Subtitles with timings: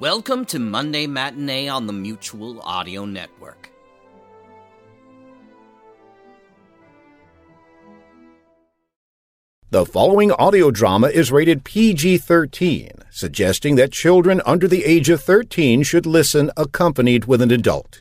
[0.00, 3.72] Welcome to Monday Matinee on the Mutual Audio Network.
[9.70, 15.20] The following audio drama is rated PG 13, suggesting that children under the age of
[15.20, 18.00] 13 should listen accompanied with an adult.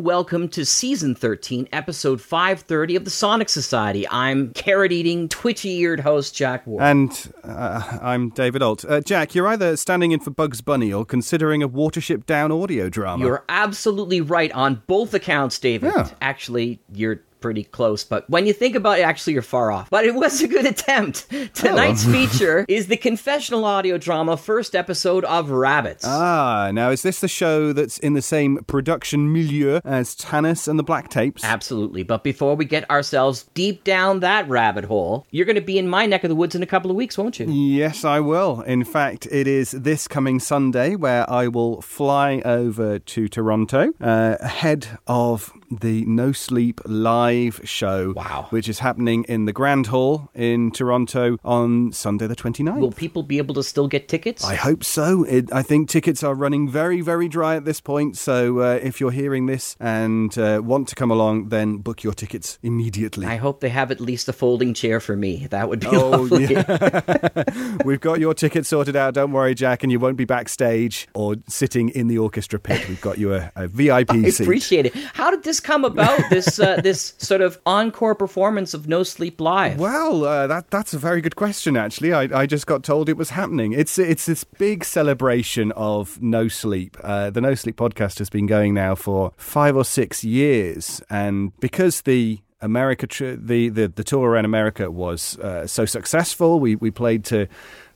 [0.00, 4.08] And welcome to season 13, episode 530 of the Sonic Society.
[4.08, 6.82] I'm carrot eating, twitchy eared host Jack Ward.
[6.82, 8.82] And uh, I'm David Ault.
[8.88, 12.88] Uh, Jack, you're either standing in for Bugs Bunny or considering a Watership Down audio
[12.88, 13.26] drama.
[13.26, 15.92] You're absolutely right on both accounts, David.
[15.94, 16.08] Yeah.
[16.22, 19.90] Actually, you're pretty close, but when you think about it, actually, you're far off.
[19.90, 21.28] But it was a good attempt.
[21.54, 22.12] Tonight's Oh.
[22.12, 26.04] feature is the confessional audio drama first episode of Rabbits.
[26.06, 30.78] Ah, now is this the show that's in the same production milieu as Tanis and
[30.78, 31.44] the Black Tapes?
[31.44, 32.02] Absolutely.
[32.02, 35.88] But before we get ourselves deep down that rabbit hole, you're going to be in
[35.88, 37.46] my neck of the woods in a couple of weeks, won't you?
[37.50, 38.60] Yes, I will.
[38.62, 44.36] In fact, it is this coming Sunday where I will fly over to Toronto uh,
[44.40, 48.12] ahead of the No Sleep live show.
[48.16, 48.46] Wow.
[48.50, 52.78] Which is happening in the Grand Hall in Toronto on Sunday the 29th.
[52.80, 54.44] Will people be able to still get tickets?
[54.44, 55.24] I hope so.
[55.24, 58.16] It, I think tickets are running very, very dry at this point.
[58.16, 62.14] So uh, if you're hearing this and uh, want to come along, then book your
[62.14, 63.26] tickets immediately.
[63.26, 65.46] I hope they have at least a folding chair for me.
[65.50, 66.56] That would be Oh, lovely.
[67.84, 69.14] We've got your tickets sorted out.
[69.14, 72.88] Don't worry, Jack, and you won't be backstage or sitting in the orchestra pit.
[72.88, 74.40] We've got you a, a VIP I seat.
[74.44, 74.94] appreciate it.
[75.14, 76.18] How did this come about?
[76.30, 79.78] This uh, this sort of encore performance of No Sleep Live.
[79.78, 81.76] Well, uh, that that's a very good question.
[81.76, 83.72] Actually, I, I just got told it was happening.
[83.72, 86.96] It's it's this big celebration of no sleep.
[87.02, 91.58] Uh, the No Sleep podcast has been going now for five or six years, and
[91.60, 93.06] because the America
[93.36, 97.46] the, the the tour around America was uh, so successful, we we played to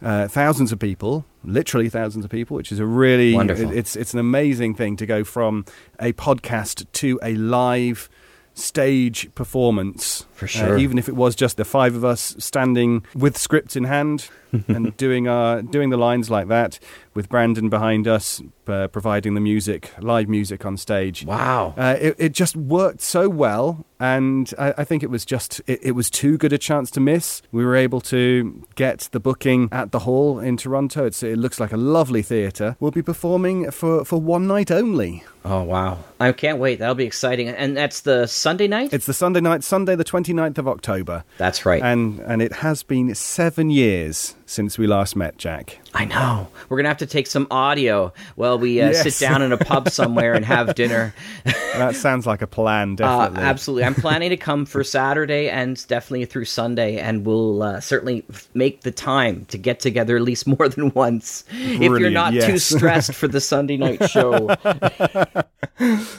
[0.04, 3.70] uh, thousands of people, literally thousands of people, which is a really Wonderful.
[3.72, 5.64] it's it's an amazing thing to go from
[5.98, 8.08] a podcast to a live
[8.56, 10.78] stage performance For uh, sure.
[10.78, 14.28] even if it was just the five of us standing with scripts in hand
[14.68, 16.78] and doing our doing the lines like that
[17.14, 21.74] with Brandon behind us uh, providing the music live music on stage Wow.
[21.76, 25.80] uh, it, it just worked so well and I, I think it was just it,
[25.82, 29.68] it was too good a chance to miss we were able to get the booking
[29.72, 33.70] at the hall in Toronto it's, it looks like a lovely theatre we'll be performing
[33.70, 35.98] for, for one night only Oh wow.
[36.18, 36.78] I can't wait.
[36.78, 37.48] That'll be exciting.
[37.50, 38.94] And that's the Sunday night?
[38.94, 41.82] it's the Sunday night Sunday the 29th of October That's right.
[41.82, 45.80] and and it has been seven years since we last met, Jack.
[45.92, 46.48] I know.
[46.70, 48.14] We're going to have to take some audio
[48.54, 49.02] while we uh, Yes.
[49.02, 51.14] sit down in a pub somewhere and have dinner.
[51.44, 53.42] That sounds like a plan, Uh, definitely.
[53.42, 53.84] absolutely.
[53.84, 58.82] I'm planning to come for Saturday and definitely through Sunday, and we'll uh, certainly make
[58.82, 61.44] the time to get together at least more than once.
[61.50, 64.48] if you're Brilliant, not too stressed for the Sunday night show.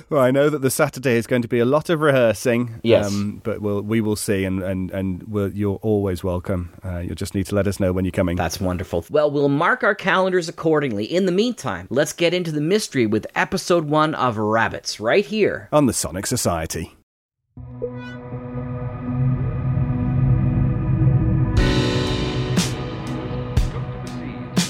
[0.09, 2.61] Well, I know that the Saturday is going to be a lot of rehearsing.
[2.67, 3.11] um, Yes.
[3.43, 6.73] but we'll we will see, and and and we'll, you're always welcome.
[6.83, 8.35] Uh, you'll just need to let us know when you're coming.
[8.35, 9.05] That's wonderful.
[9.09, 11.05] Well, we'll mark our calendars accordingly.
[11.05, 15.69] In the meantime, let's get into the mystery with episode one of Rabbits right here.
[15.71, 16.95] on the Sonic Society.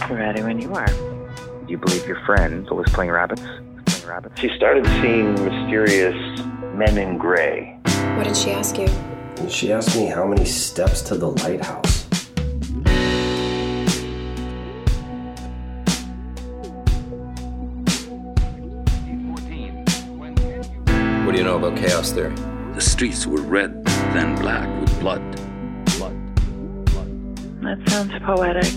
[0.10, 0.88] Ready when you are.
[0.88, 3.42] Do you believe your friend was playing rabbits?
[3.42, 4.40] Playing rabbits?
[4.40, 6.16] She started seeing mysterious
[6.75, 7.80] men in gray.
[8.16, 8.88] What did she ask you?
[9.50, 12.05] She asked me how many steps to the lighthouse.
[21.36, 22.34] Do you know about chaos theory?
[22.76, 23.84] The streets were red,
[24.14, 25.22] then black with blood.
[27.62, 28.72] That sounds poetic.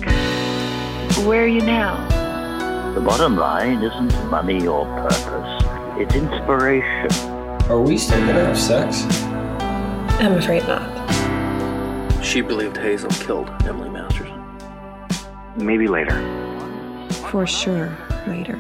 [1.25, 1.95] Where are you now?
[2.95, 5.65] The bottom line isn't money or purpose,
[6.01, 7.13] it's inspiration.
[7.71, 9.05] Are we still gonna have sex?
[10.19, 12.25] I'm afraid not.
[12.25, 14.31] She believed Hazel killed Emily Masters.
[15.57, 16.19] Maybe later.
[17.31, 17.97] For sure,
[18.27, 18.59] later.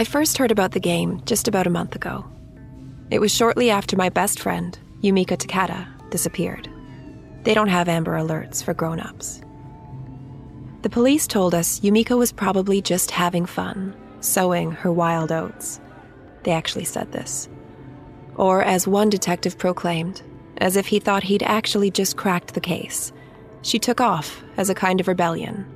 [0.00, 2.24] I first heard about the game just about a month ago.
[3.10, 6.68] It was shortly after my best friend, Yumiko Takada, disappeared.
[7.42, 9.40] They don't have Amber Alerts for grown ups.
[10.82, 15.80] The police told us Yumiko was probably just having fun, sowing her wild oats.
[16.44, 17.48] They actually said this.
[18.36, 20.22] Or, as one detective proclaimed,
[20.58, 23.12] as if he thought he'd actually just cracked the case,
[23.62, 25.66] she took off as a kind of rebellion,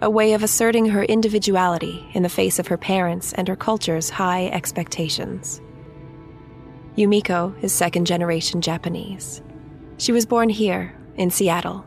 [0.00, 4.08] a way of asserting her individuality in the face of her parents' and her culture's
[4.08, 5.60] high expectations.
[6.96, 9.42] Yumiko is second generation Japanese.
[9.98, 11.84] She was born here, in Seattle.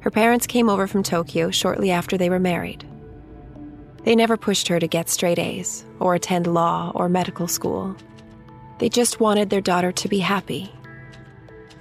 [0.00, 2.86] Her parents came over from Tokyo shortly after they were married.
[4.04, 7.94] They never pushed her to get straight A's or attend law or medical school.
[8.78, 10.72] They just wanted their daughter to be happy.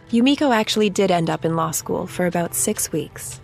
[0.10, 3.40] Yumiko actually did end up in law school for about six weeks.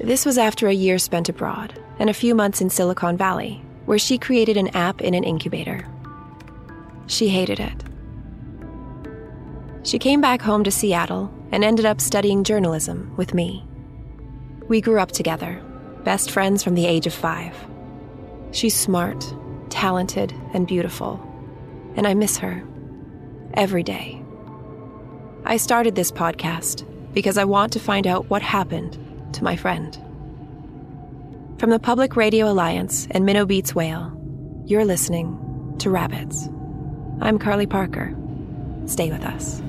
[0.00, 3.98] This was after a year spent abroad and a few months in Silicon Valley, where
[3.98, 5.88] she created an app in an incubator.
[7.06, 7.84] She hated it.
[9.84, 13.64] She came back home to Seattle and ended up studying journalism with me.
[14.68, 15.62] We grew up together,
[16.04, 17.54] best friends from the age of five.
[18.50, 19.24] She's smart,
[19.70, 21.22] talented, and beautiful,
[21.94, 22.62] and I miss her
[23.54, 24.22] every day.
[25.44, 26.84] I started this podcast
[27.14, 28.98] because I want to find out what happened
[29.36, 29.96] to my friend.
[31.58, 34.12] From the Public Radio Alliance and Minnow Beats Whale,
[34.66, 36.48] you're listening to Rabbits.
[37.20, 38.14] I'm Carly Parker.
[38.86, 39.62] Stay with us.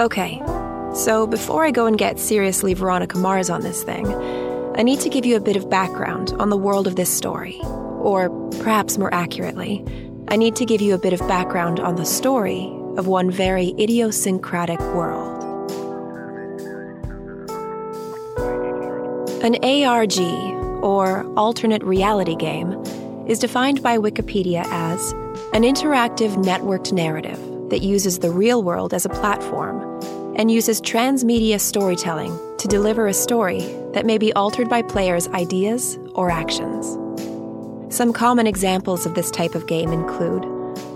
[0.00, 0.40] Okay,
[0.94, 4.06] so before I go and get seriously Veronica Mars on this thing,
[4.74, 7.60] I need to give you a bit of background on the world of this story.
[8.00, 8.30] Or
[8.62, 9.84] perhaps more accurately,
[10.28, 12.64] I need to give you a bit of background on the story
[12.96, 15.36] of one very idiosyncratic world.
[19.44, 20.18] An ARG,
[20.82, 22.72] or alternate reality game,
[23.26, 25.12] is defined by Wikipedia as
[25.52, 27.38] an interactive networked narrative
[27.68, 29.89] that uses the real world as a platform
[30.36, 33.60] and uses transmedia storytelling to deliver a story
[33.92, 36.96] that may be altered by players' ideas or actions.
[37.94, 40.42] Some common examples of this type of game include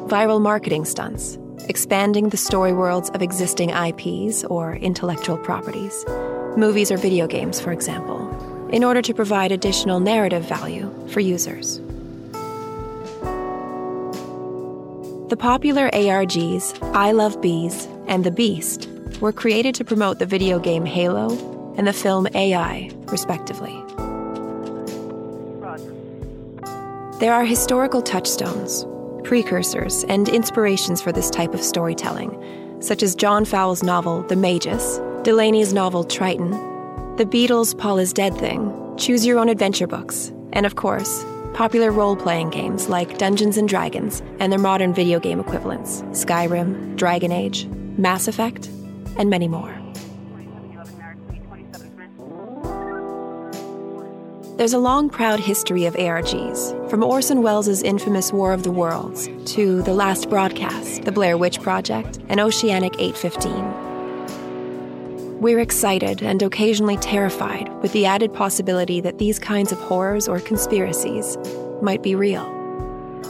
[0.08, 1.38] viral marketing stunts,
[1.68, 6.04] expanding the story worlds of existing IPs or intellectual properties,
[6.56, 8.30] movies or video games, for example,
[8.70, 11.80] in order to provide additional narrative value for users.
[15.30, 18.88] The popular ARGs I Love Bees and The Beast
[19.20, 21.30] were created to promote the video game Halo
[21.76, 23.82] and the film AI, respectively.
[27.20, 28.86] There are historical touchstones,
[29.22, 34.98] precursors, and inspirations for this type of storytelling, such as John Fowles' novel The Magus,
[35.22, 36.50] Delany's novel Triton,
[37.16, 41.92] the Beatles' Paul is Dead thing, Choose Your Own Adventure books, and of course, popular
[41.92, 47.30] role playing games like Dungeons and Dragons and their modern video game equivalents Skyrim, Dragon
[47.30, 47.66] Age,
[47.96, 48.68] Mass Effect,
[49.16, 49.74] and many more.
[54.56, 59.28] There's a long, proud history of ARGs, from Orson Welles' infamous War of the Worlds
[59.46, 65.40] to The Last Broadcast, The Blair Witch Project, and Oceanic 815.
[65.40, 70.38] We're excited and occasionally terrified with the added possibility that these kinds of horrors or
[70.38, 71.36] conspiracies
[71.82, 72.44] might be real.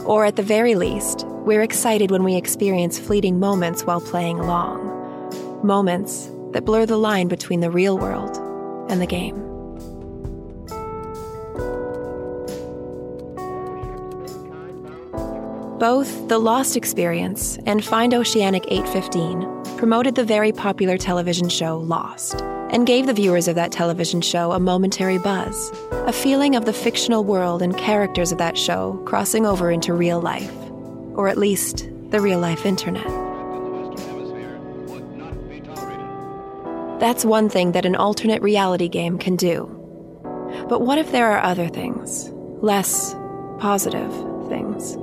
[0.05, 4.94] Or at the very least, we're excited when we experience fleeting moments while playing along.
[5.63, 8.37] Moments that blur the line between the real world
[8.89, 9.45] and the game.
[15.79, 22.41] Both The Lost Experience and Find Oceanic 815 promoted the very popular television show Lost
[22.41, 26.73] and gave the viewers of that television show a momentary buzz, a feeling of the
[26.73, 30.55] fictional world and characters of that show crossing over into real life,
[31.13, 33.24] or at least the real life internet.
[36.99, 39.65] That's one thing that an alternate reality game can do.
[40.69, 42.29] But what if there are other things?
[42.61, 43.13] Less
[43.59, 44.11] positive
[44.47, 44.95] things?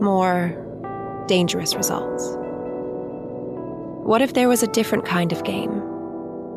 [0.00, 0.56] More
[1.28, 2.34] dangerous results?
[4.04, 5.82] What if there was a different kind of game?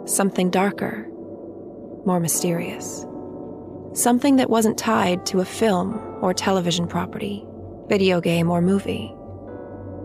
[0.08, 1.08] Something darker,
[2.06, 3.06] more mysterious.
[3.94, 7.46] Something that wasn't tied to a film or television property,
[7.89, 9.10] video game or movie.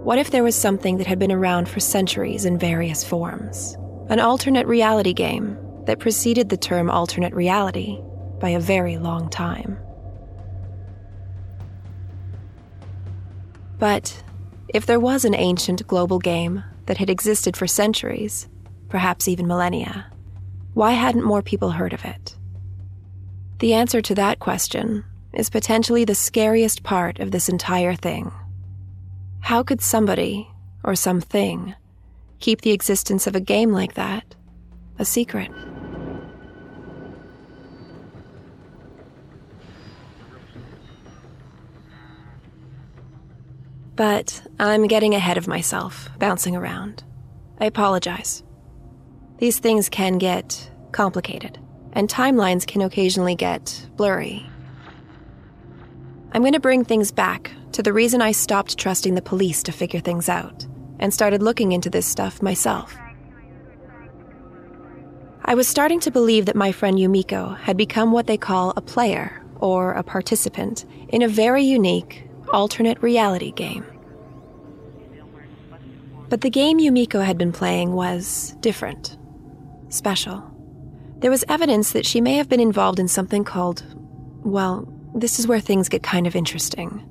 [0.05, 3.79] What if there was something that had been around for centuries in various forms?
[4.09, 8.01] An alternate reality game that preceded the term alternate reality
[8.41, 9.79] by a very long time.
[13.79, 14.23] But
[14.69, 18.49] if there was an ancient global game that had existed for centuries,
[18.89, 20.11] perhaps even millennia,
[20.75, 22.37] why hadn't more people heard of it?
[23.59, 28.33] The answer to that question is potentially the scariest part of this entire thing.
[29.41, 30.49] How could somebody,
[30.83, 31.75] or something,
[32.41, 34.35] keep the existence of a game like that
[34.99, 35.51] a secret?
[43.97, 47.03] But I'm getting ahead of myself, bouncing around.
[47.59, 48.45] I apologize.
[49.39, 51.59] These things can get complicated,
[51.95, 54.47] and timelines can occasionally get blurry.
[56.31, 59.73] I'm going to bring things back to the reason I stopped trusting the police to
[59.73, 60.67] figure things out
[60.99, 62.97] and started looking into this stuff myself.
[65.45, 68.83] I was starting to believe that my friend Yumiko had become what they call a
[68.83, 73.85] player or a participant in a very unique alternate reality game.
[76.29, 79.17] But the game Yumiko had been playing was different,
[79.89, 80.45] special.
[81.21, 83.83] There was evidence that she may have been involved in something called,
[84.45, 87.03] well, this is where things get kind of interesting.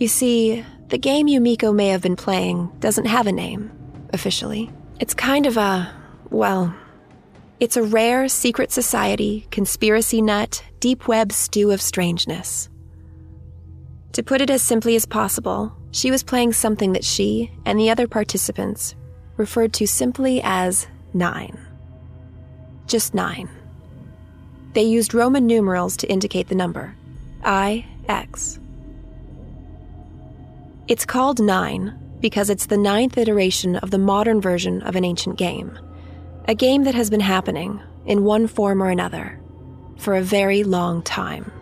[0.00, 3.70] You see, the game Yumiko may have been playing doesn't have a name,
[4.12, 4.70] officially.
[5.00, 5.90] It's kind of a,
[6.28, 6.74] well,
[7.60, 12.68] it's a rare secret society, conspiracy nut, deep web stew of strangeness.
[14.12, 17.88] To put it as simply as possible, she was playing something that she and the
[17.88, 18.94] other participants
[19.38, 21.58] referred to simply as Nine.
[22.86, 23.48] Just nine.
[24.74, 26.94] They used Roman numerals to indicate the number
[27.42, 28.58] I, X.
[30.88, 35.38] It's called Nine because it's the ninth iteration of the modern version of an ancient
[35.38, 35.78] game.
[36.48, 39.40] A game that has been happening, in one form or another,
[39.96, 41.52] for a very long time.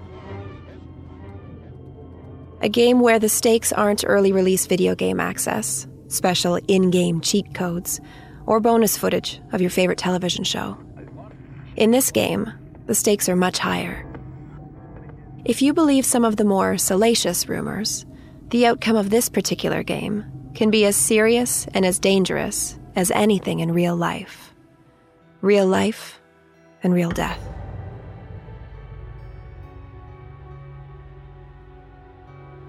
[2.62, 7.54] A game where the stakes aren't early release video game access, special in game cheat
[7.54, 8.00] codes,
[8.46, 10.78] or bonus footage of your favorite television show.
[11.76, 12.50] In this game,
[12.86, 14.06] the stakes are much higher.
[15.44, 18.06] If you believe some of the more salacious rumors,
[18.50, 23.60] the outcome of this particular game can be as serious and as dangerous as anything
[23.60, 24.52] in real life.
[25.40, 26.20] Real life
[26.82, 27.40] and real death.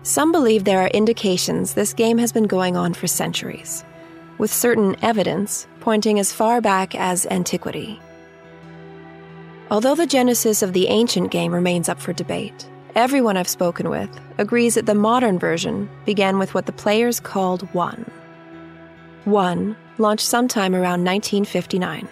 [0.03, 3.83] Some believe there are indications this game has been going on for centuries,
[4.37, 7.99] with certain evidence pointing as far back as antiquity.
[9.69, 14.09] Although the genesis of the ancient game remains up for debate, everyone I've spoken with
[14.37, 18.09] agrees that the modern version began with what the players called One.
[19.25, 22.07] One launched sometime around 1959.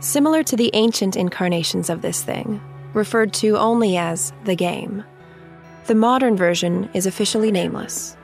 [0.00, 2.60] Similar to the ancient incarnations of this thing,
[2.92, 5.04] referred to only as the game.
[5.86, 8.16] The modern version is officially nameless.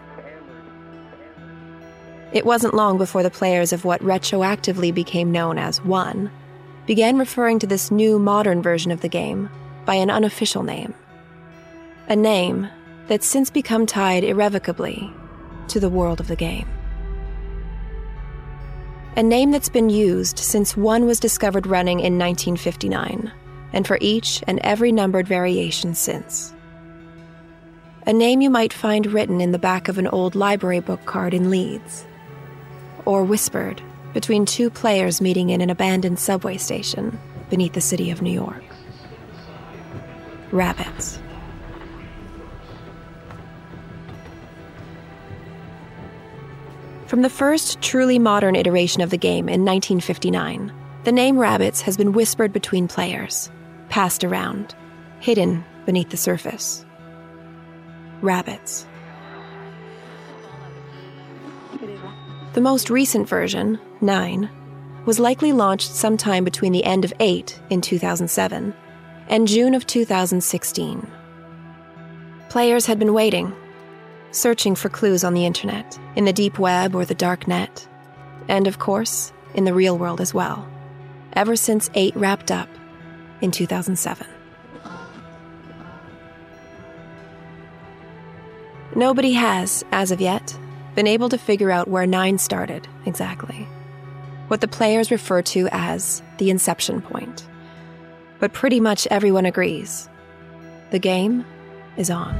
[2.32, 6.30] It wasn't long before the players of what retroactively became known as One
[6.86, 9.48] began referring to this new modern version of the game
[9.84, 10.94] by an unofficial name.
[12.08, 12.68] A name
[13.06, 15.12] that's since become tied irrevocably
[15.68, 16.68] to the world of the game.
[19.16, 23.30] A name that's been used since One was discovered running in 1959
[23.72, 26.54] and for each and every numbered variation since.
[28.06, 31.34] A name you might find written in the back of an old library book card
[31.34, 32.04] in Leeds,
[33.04, 33.80] or whispered
[34.12, 37.18] between two players meeting in an abandoned subway station
[37.50, 38.62] beneath the city of New York.
[40.50, 41.18] Rabbits.
[47.06, 50.72] From the first truly modern iteration of the game in 1959,
[51.04, 53.50] the name Rabbits has been whispered between players
[53.90, 54.74] passed around,
[55.20, 56.86] hidden beneath the surface.
[58.22, 58.86] Rabbits.
[62.54, 64.50] The most recent version, 9,
[65.06, 68.74] was likely launched sometime between the end of 8 in 2007
[69.28, 71.10] and June of 2016.
[72.50, 73.54] Players had been waiting,
[74.32, 77.88] searching for clues on the internet, in the deep web or the dark net,
[78.48, 80.68] and of course, in the real world as well,
[81.32, 82.68] ever since 8 wrapped up
[83.40, 84.26] in 2007.
[88.94, 90.54] Nobody has, as of yet,
[90.94, 93.66] been able to figure out where 9 started exactly.
[94.48, 97.46] What the players refer to as the inception point.
[98.38, 100.08] But pretty much everyone agrees
[100.90, 101.44] the game
[101.96, 102.34] is on.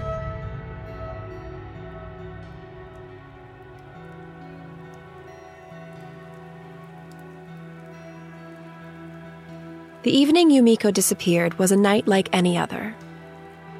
[10.03, 12.95] The evening Yumiko disappeared was a night like any other.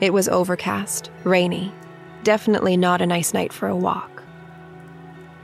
[0.01, 1.73] It was overcast, rainy,
[2.23, 4.12] definitely not a nice night for a walk.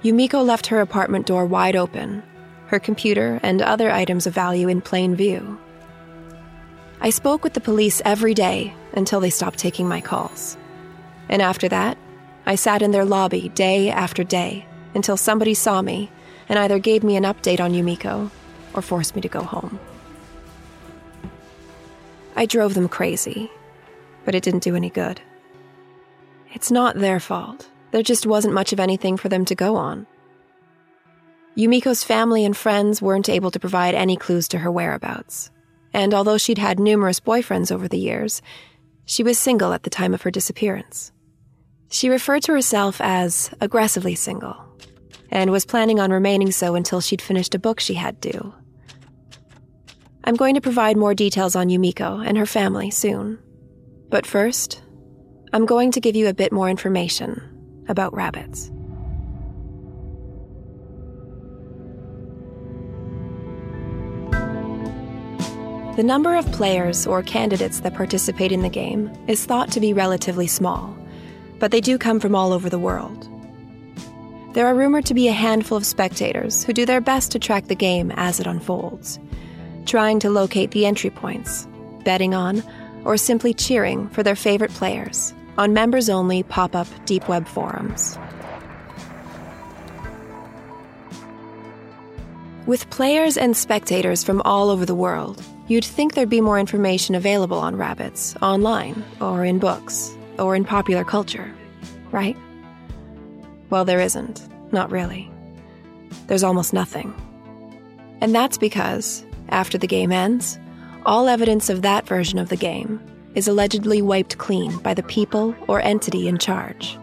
[0.03, 2.23] Yumiko left her apartment door wide open,
[2.67, 5.59] her computer and other items of value in plain view.
[7.01, 10.57] I spoke with the police every day until they stopped taking my calls.
[11.29, 11.99] And after that,
[12.47, 16.11] I sat in their lobby day after day until somebody saw me
[16.49, 18.31] and either gave me an update on Yumiko
[18.75, 19.79] or forced me to go home.
[22.37, 23.51] I drove them crazy,
[24.25, 25.21] but it didn't do any good.
[26.53, 27.69] It's not their fault.
[27.91, 30.07] There just wasn't much of anything for them to go on.
[31.57, 35.51] Yumiko's family and friends weren't able to provide any clues to her whereabouts.
[35.93, 38.43] And although she'd had numerous boyfriends over the years,
[39.07, 41.11] she was single at the time of her disappearance.
[41.91, 44.57] She referred to herself as aggressively single,
[45.31, 48.55] and was planning on remaining so until she'd finished a book she had due.
[50.25, 53.39] I'm going to provide more details on Yumiko and her family soon.
[54.11, 54.83] But first,
[55.55, 57.58] I'm going to give you a bit more information
[57.89, 58.71] about rabbits.
[65.97, 69.93] The number of players or candidates that participate in the game is thought to be
[69.93, 70.97] relatively small,
[71.59, 73.29] but they do come from all over the world.
[74.55, 77.67] There are rumored to be a handful of spectators who do their best to track
[77.67, 79.19] the game as it unfolds
[79.89, 81.67] trying to locate the entry points,
[82.05, 82.63] betting on,
[83.05, 88.17] or simply cheering for their favorite players on members only pop up deep web forums.
[92.67, 97.15] With players and spectators from all over the world, you'd think there'd be more information
[97.15, 101.53] available on rabbits online, or in books, or in popular culture,
[102.13, 102.37] right?
[103.71, 104.47] Well, there isn't.
[104.73, 105.31] Not really.
[106.27, 107.15] There's almost nothing.
[108.21, 110.59] And that's because, after the game ends,
[111.07, 113.01] all evidence of that version of the game
[113.35, 116.99] is allegedly wiped clean by the people or entity in charge.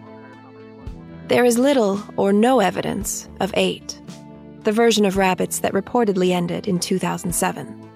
[1.28, 4.02] There is little or no evidence of 8,
[4.64, 7.90] the version of rabbits that reportedly ended in 2007.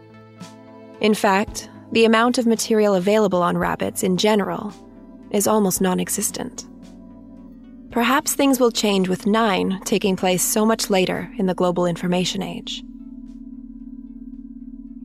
[1.01, 4.73] In fact, the amount of material available on rabbits in general
[5.31, 6.67] is almost non existent.
[7.91, 12.43] Perhaps things will change with 9 taking place so much later in the global information
[12.43, 12.83] age.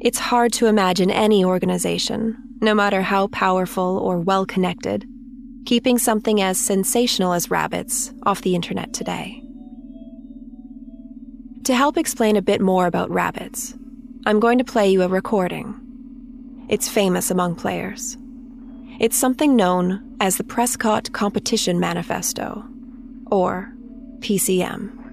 [0.00, 5.07] It's hard to imagine any organization, no matter how powerful or well connected,
[5.66, 9.42] keeping something as sensational as rabbits off the internet today.
[11.64, 13.74] To help explain a bit more about rabbits,
[14.27, 15.74] I'm going to play you a recording.
[16.68, 18.16] It's famous among players.
[19.00, 22.64] It's something known as the Prescott Competition Manifesto,
[23.27, 23.72] or
[24.20, 25.03] PCM.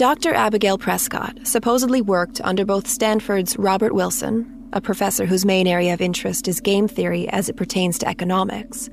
[0.00, 0.32] Dr.
[0.32, 6.00] Abigail Prescott supposedly worked under both Stanford's Robert Wilson, a professor whose main area of
[6.00, 8.88] interest is game theory as it pertains to economics,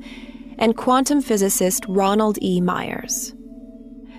[0.57, 2.59] and quantum physicist Ronald E.
[2.59, 3.33] Myers.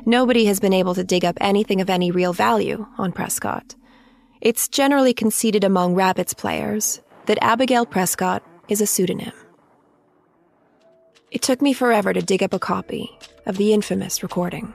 [0.06, 3.74] Nobody has been able to dig up anything of any real value on Prescott.
[4.40, 9.34] It's generally conceded among Rabbits players that Abigail Prescott is a pseudonym.
[11.30, 13.10] It took me forever to dig up a copy
[13.44, 14.72] of the infamous recording.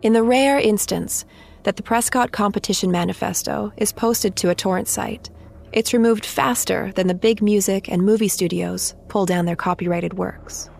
[0.00, 1.24] In the rare instance
[1.64, 5.28] that the Prescott Competition Manifesto is posted to a torrent site,
[5.72, 10.70] it's removed faster than the big music and movie studios pull down their copyrighted works.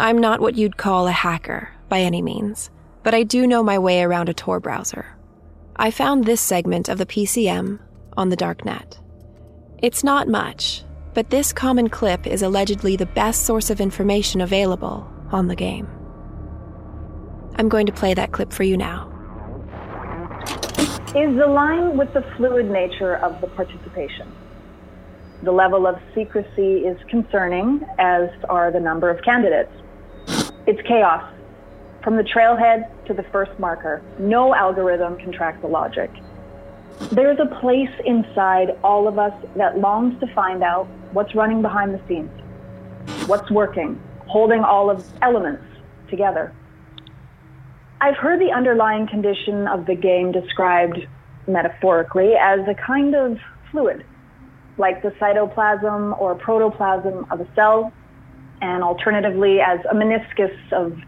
[0.00, 2.70] I'm not what you'd call a hacker, by any means,
[3.02, 5.06] but I do know my way around a Tor browser.
[5.76, 7.78] I found this segment of the PCM
[8.16, 8.98] on the darknet.
[9.82, 15.06] It's not much, but this common clip is allegedly the best source of information available
[15.30, 15.86] on the game.
[17.58, 19.12] I'm going to play that clip for you now.
[21.14, 24.30] Is the line with the fluid nature of the participation?
[25.42, 29.72] The level of secrecy is concerning, as are the number of candidates.
[30.66, 31.32] It's chaos.
[32.02, 36.10] From the trailhead to the first marker, no algorithm can track the logic.
[37.12, 41.94] There's a place inside all of us that longs to find out what's running behind
[41.94, 42.30] the scenes,
[43.26, 45.64] what's working, holding all of elements
[46.08, 46.52] together.
[48.00, 50.98] I've heard the underlying condition of the game described
[51.46, 53.38] metaphorically as a kind of
[53.70, 54.04] fluid,
[54.76, 57.92] like the cytoplasm or protoplasm of a cell,
[58.60, 60.98] and alternatively as a meniscus of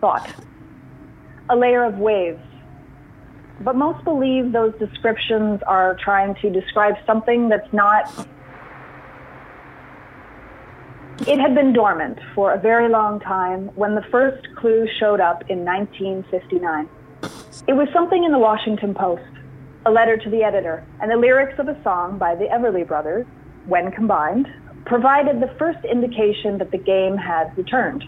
[0.00, 0.28] thought,
[1.50, 2.42] a layer of waves.
[3.60, 8.26] But most believe those descriptions are trying to describe something that's not
[11.20, 15.48] it had been dormant for a very long time when the first clue showed up
[15.48, 16.88] in 1959.
[17.68, 19.22] It was something in the Washington Post,
[19.86, 23.26] a letter to the editor, and the lyrics of a song by the Everly Brothers,
[23.66, 24.48] when combined,
[24.86, 28.04] provided the first indication that the game had returned.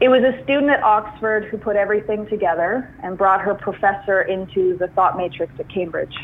[0.00, 4.76] It was a student at Oxford who put everything together and brought her professor into
[4.78, 6.16] the thought matrix at Cambridge.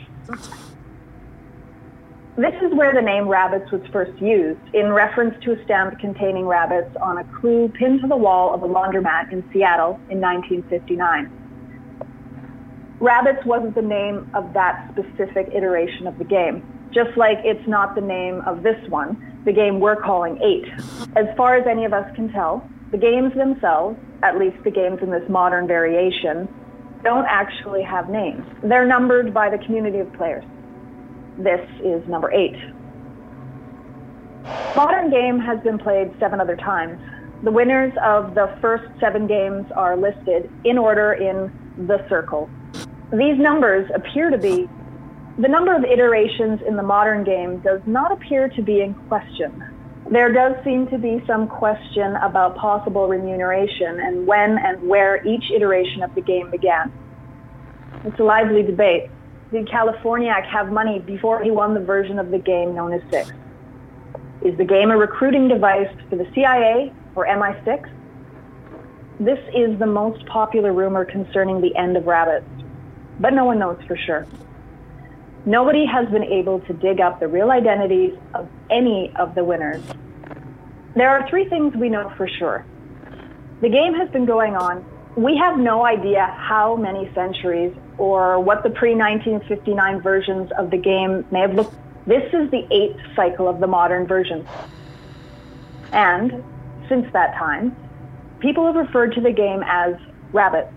[2.41, 6.47] This is where the name rabbits was first used, in reference to a stamp containing
[6.47, 11.31] rabbits on a clue pinned to the wall of a laundromat in Seattle in 1959.
[12.99, 17.95] Rabbits wasn't the name of that specific iteration of the game, just like it's not
[17.95, 20.65] the name of this one, the game we're calling 8.
[21.17, 25.01] As far as any of us can tell, the games themselves, at least the games
[25.03, 26.49] in this modern variation,
[27.05, 28.47] don't actually have names.
[28.63, 30.45] They're numbered by the community of players.
[31.43, 32.57] This is number eight.
[34.77, 37.01] Modern game has been played seven other times.
[37.45, 41.51] The winners of the first seven games are listed in order in
[41.87, 42.51] the circle.
[43.11, 44.69] These numbers appear to be
[45.39, 49.65] the number of iterations in the modern game does not appear to be in question.
[50.11, 55.45] There does seem to be some question about possible remuneration and when and where each
[55.51, 56.93] iteration of the game began.
[58.05, 59.11] It's a lively debate
[59.53, 63.33] did Californiac have money before he won the version of the game known as Six?
[64.43, 67.91] Is the game a recruiting device for the CIA or MI6?
[69.19, 72.47] This is the most popular rumor concerning the end of rabbits,
[73.19, 74.27] but no one knows for sure.
[75.45, 79.83] Nobody has been able to dig up the real identities of any of the winners.
[80.95, 82.65] There are three things we know for sure.
[83.61, 84.85] The game has been going on
[85.17, 91.25] we have no idea how many centuries or what the pre-1959 versions of the game
[91.31, 91.75] may have looked.
[92.07, 94.47] This is the eighth cycle of the modern version.
[95.93, 96.45] And
[96.89, 97.77] since that time,
[98.39, 99.95] people have referred to the game as
[100.33, 100.73] rabbits.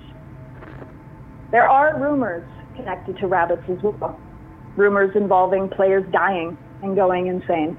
[1.52, 4.20] There are rumors connected to rabbits as well.
[4.76, 7.78] Rumors involving players dying and going insane.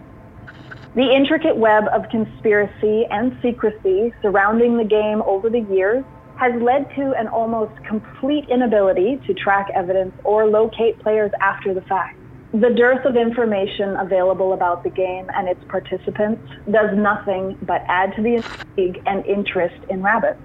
[0.94, 6.04] The intricate web of conspiracy and secrecy surrounding the game over the years
[6.36, 11.80] has led to an almost complete inability to track evidence or locate players after the
[11.82, 12.18] fact.
[12.52, 18.14] The dearth of information available about the game and its participants does nothing but add
[18.16, 20.40] to the intrigue and interest in rabbits.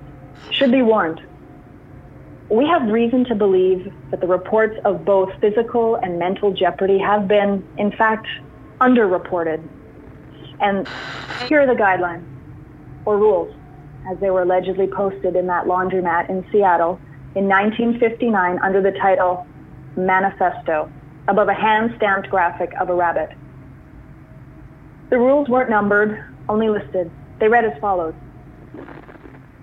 [0.52, 1.22] Should be warned.
[2.50, 7.28] We have reason to believe that the reports of both physical and mental jeopardy have
[7.28, 8.28] been, in fact,
[8.82, 9.68] underreported.
[10.60, 10.88] And
[11.48, 12.26] here are the guidelines
[13.06, 13.56] or rules
[14.10, 17.00] as they were allegedly posted in that laundromat in Seattle
[17.36, 19.46] in 1959 under the title
[19.96, 20.92] Manifesto,
[21.28, 23.30] above a hand-stamped graphic of a rabbit.
[25.10, 27.12] The rules weren't numbered, only listed.
[27.40, 28.14] They read as follows.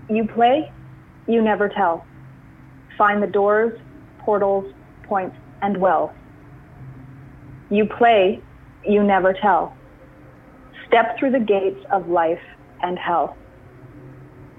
[0.08, 0.70] You play,
[1.26, 2.06] you never tell.
[2.96, 3.78] Find the doors,
[4.18, 4.72] portals,
[5.04, 6.10] points, and wells.
[7.70, 8.42] You play,
[8.86, 9.76] you never tell.
[10.86, 12.42] Step through the gates of life
[12.82, 13.36] and hell.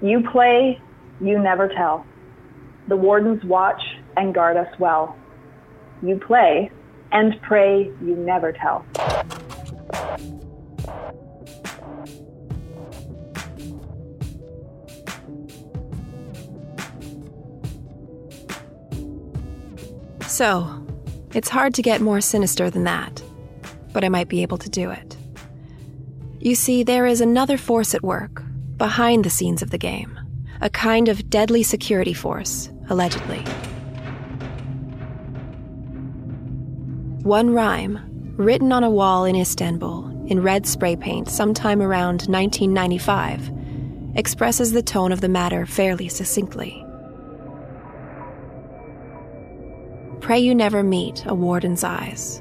[0.00, 0.80] You play,
[1.20, 2.06] you never tell.
[2.86, 3.82] The wardens watch
[4.16, 5.16] and guard us well.
[6.02, 6.70] You play
[7.10, 8.86] and pray, you never tell.
[20.20, 20.86] So,
[21.34, 23.20] it's hard to get more sinister than that,
[23.92, 25.16] but I might be able to do it.
[26.38, 28.44] You see, there is another force at work
[28.78, 30.18] behind the scenes of the game,
[30.60, 33.40] a kind of deadly security force, allegedly.
[37.22, 37.98] One rhyme,
[38.36, 43.50] written on a wall in Istanbul in red spray paint sometime around 1995,
[44.16, 46.84] expresses the tone of the matter fairly succinctly.
[50.20, 52.40] Pray you never meet a warden's eyes.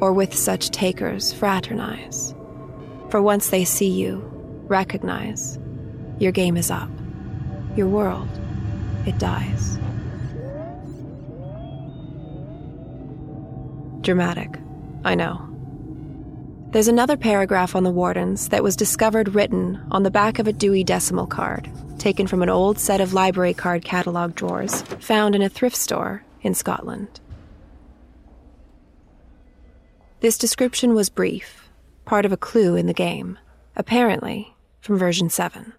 [0.00, 2.34] or with such takers fraternize.
[3.10, 4.22] For once they see you,
[4.68, 5.58] recognize,
[6.18, 6.90] your game is up.
[7.76, 8.28] Your world,
[9.06, 9.78] it dies.
[14.00, 14.58] Dramatic,
[15.04, 15.44] I know.
[16.70, 20.52] There's another paragraph on the Wardens that was discovered written on the back of a
[20.52, 25.40] Dewey Decimal card, taken from an old set of library card catalog drawers found in
[25.40, 27.20] a thrift store in Scotland.
[30.20, 31.70] This description was brief,
[32.04, 33.38] part of a clue in the game,
[33.76, 35.72] apparently from version 7.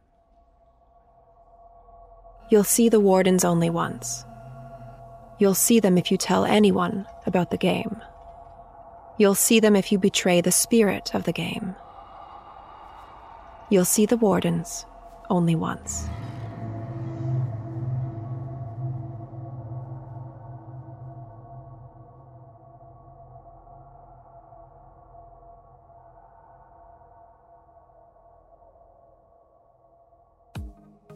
[2.49, 4.25] You'll see the Wardens only once.
[5.39, 8.01] You'll see them if you tell anyone about the game.
[9.17, 11.75] You'll see them if you betray the spirit of the game.
[13.69, 14.85] You'll see the Wardens
[15.29, 16.07] only once.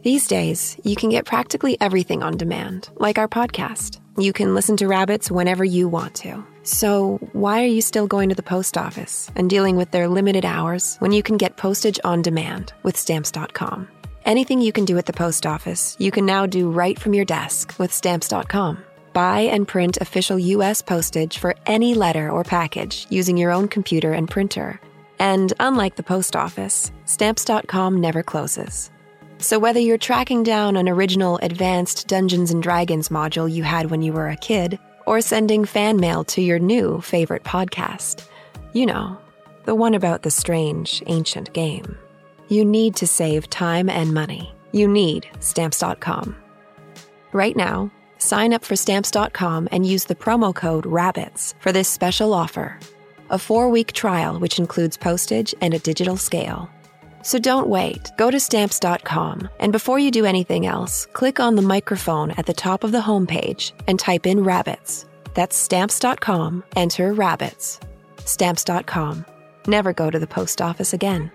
[0.04, 4.00] These days, you can get practically everything on demand, like our podcast.
[4.18, 6.44] You can listen to rabbits whenever you want to.
[6.62, 10.44] So, why are you still going to the post office and dealing with their limited
[10.44, 13.88] hours when you can get postage on demand with stamps.com?
[14.26, 17.24] Anything you can do at the post office, you can now do right from your
[17.24, 18.84] desk with stamps.com.
[19.14, 20.82] Buy and print official U.S.
[20.82, 24.82] postage for any letter or package using your own computer and printer.
[25.18, 28.90] And unlike the post office, stamps.com never closes.
[29.38, 34.00] So, whether you're tracking down an original advanced Dungeons and Dragons module you had when
[34.00, 38.26] you were a kid, or sending fan mail to your new favorite podcast,
[38.72, 39.18] you know,
[39.64, 41.98] the one about the strange, ancient game,
[42.48, 44.54] you need to save time and money.
[44.72, 46.36] You need Stamps.com.
[47.32, 52.32] Right now, sign up for Stamps.com and use the promo code RABBITS for this special
[52.32, 52.78] offer
[53.30, 56.70] a four week trial, which includes postage and a digital scale.
[57.24, 58.12] So don't wait.
[58.18, 62.52] Go to stamps.com and before you do anything else, click on the microphone at the
[62.52, 65.06] top of the homepage and type in rabbits.
[65.32, 66.62] That's stamps.com.
[66.76, 67.80] Enter rabbits.
[68.26, 69.24] Stamps.com.
[69.66, 71.30] Never go to the post office again.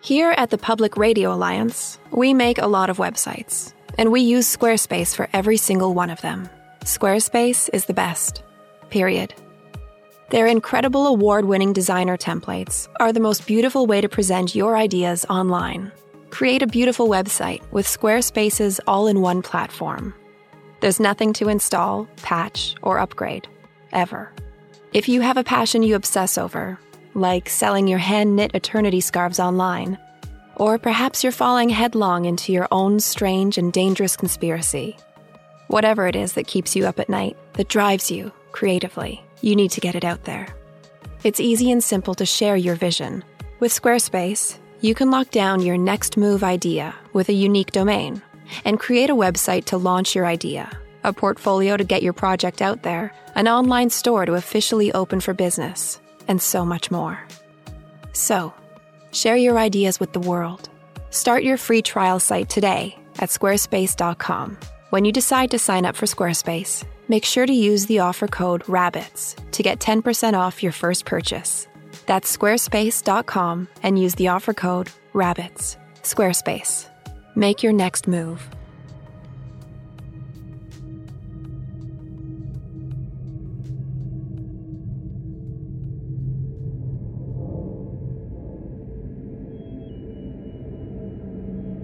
[0.00, 4.56] Here at the Public Radio Alliance, we make a lot of websites, and we use
[4.56, 6.48] Squarespace for every single one of them.
[6.84, 8.42] Squarespace is the best.
[8.88, 9.34] Period.
[10.30, 15.26] Their incredible award winning designer templates are the most beautiful way to present your ideas
[15.28, 15.90] online.
[16.30, 20.14] Create a beautiful website with Squarespace's all in one platform.
[20.78, 23.48] There's nothing to install, patch, or upgrade,
[23.90, 24.32] ever.
[24.92, 26.78] If you have a passion you obsess over,
[27.14, 29.98] like selling your hand knit eternity scarves online,
[30.54, 34.96] or perhaps you're falling headlong into your own strange and dangerous conspiracy,
[35.66, 39.70] whatever it is that keeps you up at night, that drives you creatively you need
[39.72, 40.48] to get it out there.
[41.22, 43.24] It's easy and simple to share your vision.
[43.58, 48.22] With Squarespace, you can lock down your next move idea with a unique domain
[48.64, 50.70] and create a website to launch your idea,
[51.04, 55.34] a portfolio to get your project out there, an online store to officially open for
[55.34, 57.22] business, and so much more.
[58.12, 58.54] So,
[59.12, 60.68] share your ideas with the world.
[61.10, 64.58] Start your free trial site today at squarespace.com.
[64.90, 68.62] When you decide to sign up for Squarespace, make sure to use the offer code
[68.62, 71.66] RABBITS to get 10% off your first purchase.
[72.06, 75.76] That's squarespace.com and use the offer code RABBITS.
[76.02, 76.88] Squarespace.
[77.34, 78.48] Make your next move.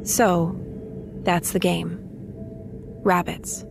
[0.05, 0.57] So,
[1.25, 1.99] that's the game.
[3.03, 3.65] Rabbits.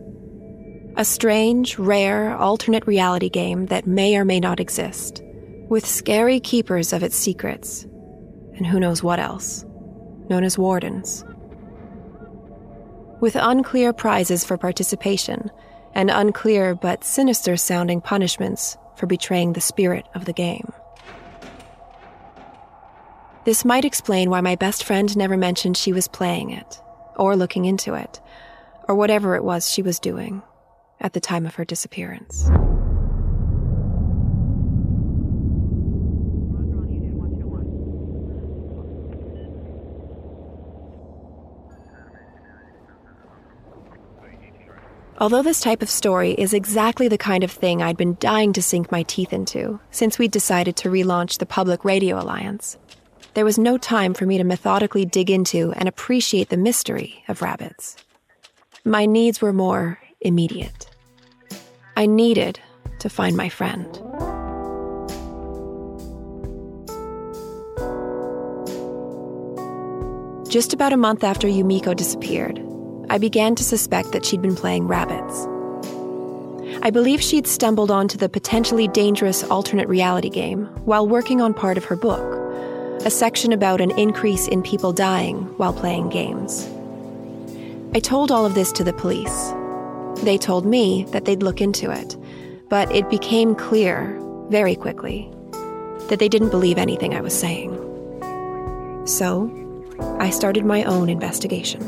[0.98, 5.22] A strange, rare, alternate reality game that may or may not exist,
[5.68, 7.84] with scary keepers of its secrets,
[8.54, 9.66] and who knows what else,
[10.30, 11.22] known as wardens.
[13.20, 15.50] With unclear prizes for participation,
[15.94, 20.72] and unclear but sinister sounding punishments for betraying the spirit of the game.
[23.44, 26.80] This might explain why my best friend never mentioned she was playing it,
[27.16, 28.18] or looking into it,
[28.88, 30.42] or whatever it was she was doing
[31.00, 32.50] at the time of her disappearance.
[45.18, 48.62] Although this type of story is exactly the kind of thing I'd been dying to
[48.62, 52.76] sink my teeth into since we'd decided to relaunch the Public Radio Alliance,
[53.32, 57.40] there was no time for me to methodically dig into and appreciate the mystery of
[57.40, 57.96] rabbits.
[58.84, 60.88] My needs were more immediate.
[61.96, 62.60] I needed,
[62.98, 63.86] to find my friend.
[70.50, 72.62] Just about a month after Yumiko disappeared,
[73.10, 75.46] I began to suspect that she'd been playing rabbits.
[76.82, 81.76] I believe she'd stumbled onto the potentially dangerous alternate reality game while working on part
[81.76, 82.22] of her book,
[83.04, 86.68] a section about an increase in people dying while playing games.
[87.94, 89.52] I told all of this to the police.
[90.22, 92.16] They told me that they'd look into it,
[92.68, 95.30] but it became clear, very quickly,
[96.08, 97.72] that they didn't believe anything I was saying.
[99.06, 99.50] So,
[100.18, 101.80] I started my own investigation.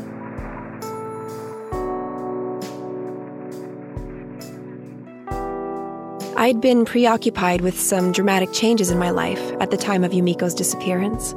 [6.37, 10.53] I'd been preoccupied with some dramatic changes in my life at the time of Yumiko's
[10.53, 11.33] disappearance,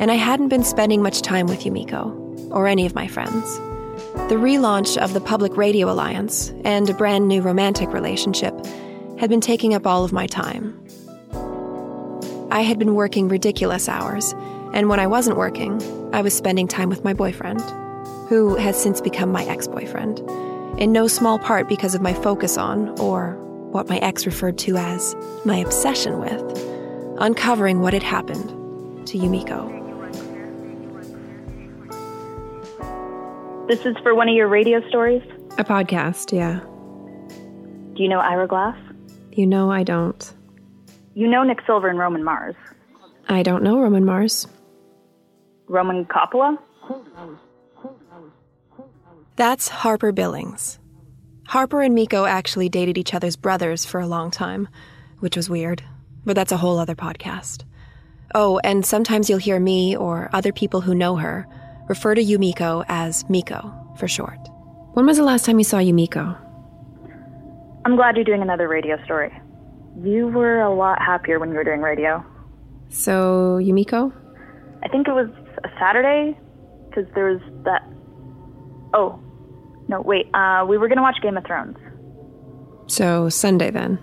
[0.00, 3.60] and I hadn't been spending much time with Yumiko, or any of my friends.
[4.30, 8.54] The relaunch of the Public Radio Alliance and a brand new romantic relationship
[9.18, 10.80] had been taking up all of my time.
[12.52, 14.32] I had been working ridiculous hours,
[14.72, 15.82] and when I wasn't working,
[16.14, 17.60] I was spending time with my boyfriend,
[18.28, 20.20] who has since become my ex boyfriend,
[20.80, 23.32] in no small part because of my focus on, or
[23.72, 28.48] what my ex referred to as my obsession with, uncovering what had happened
[29.08, 29.79] to Yumiko.
[33.70, 35.22] This is for one of your radio stories?
[35.56, 36.58] A podcast, yeah.
[37.94, 38.76] Do you know Ira Glass?
[39.30, 40.34] You know I don't.
[41.14, 42.56] You know Nick Silver and Roman Mars.
[43.28, 44.48] I don't know Roman Mars.
[45.68, 46.58] Roman Coppola?
[49.36, 50.80] That's Harper Billings.
[51.46, 54.66] Harper and Miko actually dated each other's brothers for a long time,
[55.20, 55.80] which was weird,
[56.24, 57.62] but that's a whole other podcast.
[58.34, 61.46] Oh, and sometimes you'll hear me or other people who know her
[61.90, 64.38] refer to Yumiko as Miko for short.
[64.94, 66.38] When was the last time you saw Yumiko?
[67.84, 69.32] I'm glad you're doing another radio story.
[70.00, 72.24] You were a lot happier when you were doing radio.
[72.90, 74.12] So, Yumiko?
[74.84, 75.28] I think it was
[75.64, 76.38] a Saturday,
[76.88, 77.82] because there was that.
[78.94, 79.20] Oh,
[79.88, 80.30] no, wait.
[80.32, 81.76] Uh, we were going to watch Game of Thrones.
[82.86, 83.98] So, Sunday then?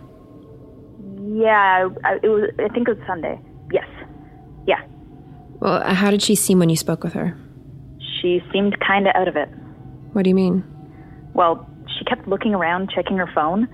[1.21, 2.51] Yeah, I, it was.
[2.59, 3.39] I think it was Sunday.
[3.71, 3.87] Yes.
[4.67, 4.83] Yeah.
[5.61, 7.37] Well, how did she seem when you spoke with her?
[8.21, 9.49] She seemed kind of out of it.
[10.13, 10.63] What do you mean?
[11.33, 13.67] Well, she kept looking around, checking her phone.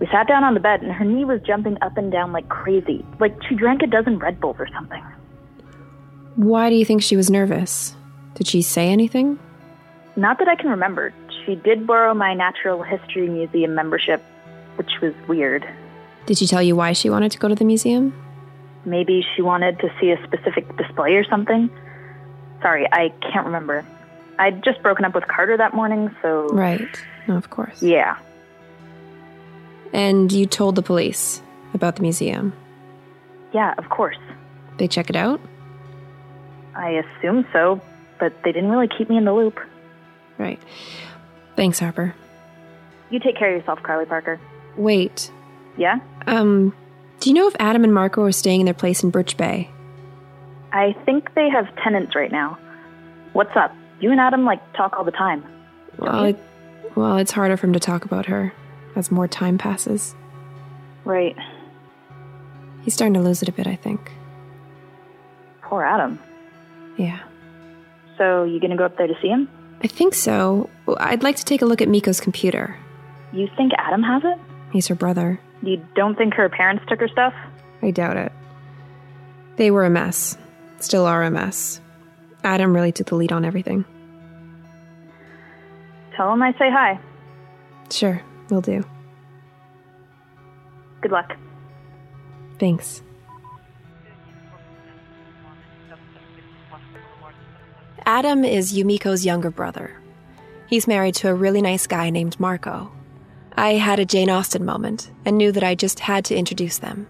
[0.00, 2.48] We sat down on the bed, and her knee was jumping up and down like
[2.48, 5.02] crazy, like she drank a dozen Red Bulls or something.
[6.36, 7.94] Why do you think she was nervous?
[8.34, 9.38] Did she say anything?
[10.16, 11.14] Not that I can remember.
[11.44, 14.22] She did borrow my Natural History Museum membership,
[14.76, 15.64] which was weird.
[16.26, 18.12] Did she tell you why she wanted to go to the museum?
[18.84, 21.70] Maybe she wanted to see a specific display or something.
[22.64, 23.84] Sorry, I can't remember.
[24.38, 26.48] I'd just broken up with Carter that morning, so.
[26.48, 26.88] Right.
[27.28, 27.82] No, of course.
[27.82, 28.16] Yeah.
[29.92, 31.42] And you told the police
[31.74, 32.54] about the museum?
[33.52, 34.16] Yeah, of course.
[34.78, 35.42] They check it out?
[36.74, 37.82] I assume so,
[38.18, 39.60] but they didn't really keep me in the loop.
[40.38, 40.60] Right.
[41.56, 42.14] Thanks, Harper.
[43.10, 44.40] You take care of yourself, Carly Parker.
[44.78, 45.30] Wait.
[45.76, 45.98] Yeah?
[46.26, 46.74] Um,
[47.20, 49.70] do you know if Adam and Marco are staying in their place in Birch Bay?
[50.74, 52.58] I think they have tenants right now.
[53.32, 53.72] What's up?
[54.00, 55.44] You and Adam, like, talk all the time.
[55.98, 56.38] Well, it,
[56.96, 58.52] well, it's harder for him to talk about her
[58.96, 60.16] as more time passes.
[61.04, 61.36] Right.
[62.82, 64.10] He's starting to lose it a bit, I think.
[65.62, 66.18] Poor Adam.
[66.96, 67.20] Yeah.
[68.18, 69.48] So, you gonna go up there to see him?
[69.80, 70.68] I think so.
[70.98, 72.76] I'd like to take a look at Miko's computer.
[73.32, 74.38] You think Adam has it?
[74.72, 75.38] He's her brother.
[75.62, 77.32] You don't think her parents took her stuff?
[77.80, 78.32] I doubt it.
[79.56, 80.36] They were a mess.
[80.84, 81.80] Still are a mess.
[82.44, 83.86] Adam really took the lead on everything.
[86.14, 87.00] Tell him I say hi.
[87.90, 88.20] Sure,
[88.50, 88.84] we'll do.
[91.00, 91.38] Good luck.
[92.58, 93.02] Thanks.
[98.04, 99.98] Adam is Yumiko's younger brother.
[100.66, 102.92] He's married to a really nice guy named Marco.
[103.56, 107.06] I had a Jane Austen moment and knew that I just had to introduce them.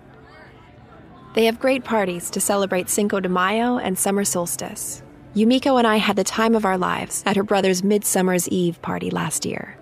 [1.34, 5.02] They have great parties to celebrate Cinco de Mayo and summer solstice.
[5.34, 9.10] Yumiko and I had the time of our lives at her brother's Midsummer's Eve party
[9.10, 9.76] last year.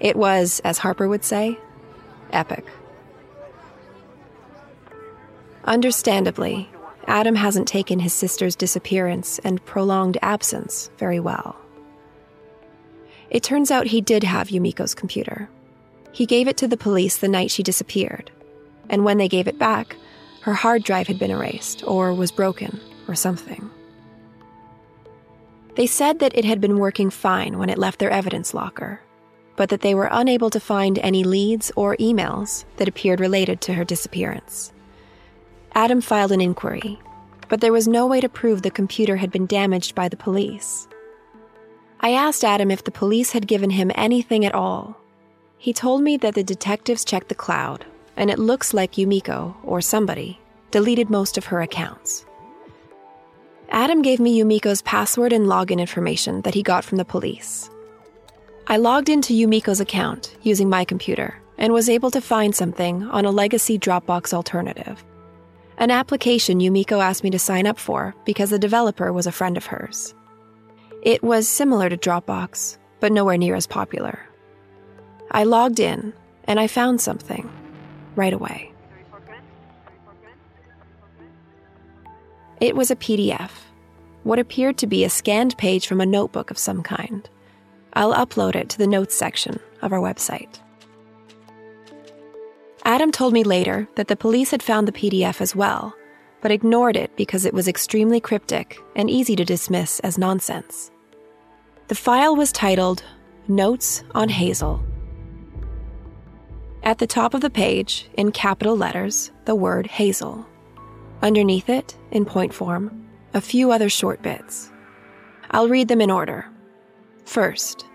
[0.00, 1.58] It was, as Harper would say,
[2.32, 2.66] epic.
[5.64, 6.68] Understandably,
[7.06, 11.56] Adam hasn't taken his sister's disappearance and prolonged absence very well.
[13.30, 15.48] It turns out he did have Yumiko's computer.
[16.10, 18.32] He gave it to the police the night she disappeared,
[18.88, 19.94] and when they gave it back,
[20.40, 23.70] her hard drive had been erased, or was broken, or something.
[25.76, 29.00] They said that it had been working fine when it left their evidence locker,
[29.56, 33.74] but that they were unable to find any leads or emails that appeared related to
[33.74, 34.72] her disappearance.
[35.74, 36.98] Adam filed an inquiry,
[37.48, 40.88] but there was no way to prove the computer had been damaged by the police.
[42.00, 44.96] I asked Adam if the police had given him anything at all.
[45.58, 47.84] He told me that the detectives checked the cloud,
[48.20, 50.38] and it looks like Yumiko, or somebody,
[50.70, 52.26] deleted most of her accounts.
[53.70, 57.70] Adam gave me Yumiko's password and login information that he got from the police.
[58.66, 63.24] I logged into Yumiko's account using my computer and was able to find something on
[63.24, 65.02] a legacy Dropbox alternative.
[65.78, 69.56] An application Yumiko asked me to sign up for because the developer was a friend
[69.56, 70.14] of hers.
[71.02, 74.18] It was similar to Dropbox, but nowhere near as popular.
[75.30, 76.12] I logged in
[76.44, 77.50] and I found something
[78.20, 78.70] right away.
[82.60, 83.50] It was a PDF,
[84.22, 87.28] what appeared to be a scanned page from a notebook of some kind.
[87.94, 90.60] I'll upload it to the notes section of our website.
[92.84, 95.94] Adam told me later that the police had found the PDF as well,
[96.42, 100.90] but ignored it because it was extremely cryptic and easy to dismiss as nonsense.
[101.88, 103.02] The file was titled
[103.48, 104.84] Notes on Hazel.
[106.90, 110.44] At the top of the page, in capital letters, the word Hazel.
[111.22, 114.72] Underneath it, in point form, a few other short bits.
[115.52, 116.46] I'll read them in order.
[117.26, 117.86] First,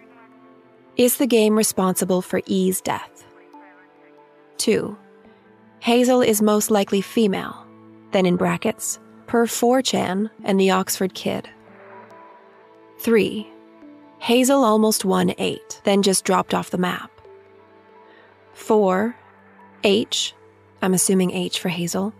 [0.95, 3.25] is the game responsible for E's death?
[4.59, 4.97] 2.
[5.81, 7.67] Hazel is most likely female,
[8.13, 11.49] then in brackets, per 4chan and the Oxford Kid.
[12.99, 13.45] 3.
[14.19, 17.11] Hazel almost won 8, then just dropped off the map.
[18.55, 19.15] 4.
[19.83, 20.33] H,
[20.81, 22.13] I'm assuming H for Hazel,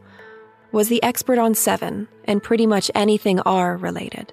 [0.72, 4.32] was the expert on 7 and pretty much anything R related.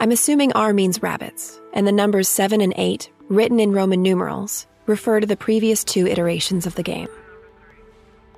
[0.00, 4.66] I'm assuming R means rabbits, and the numbers 7 and 8, written in Roman numerals,
[4.86, 7.08] refer to the previous two iterations of the game.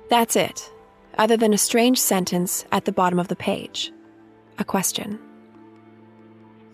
[0.09, 0.71] That's it,
[1.17, 3.91] other than a strange sentence at the bottom of the page.
[4.59, 5.19] A question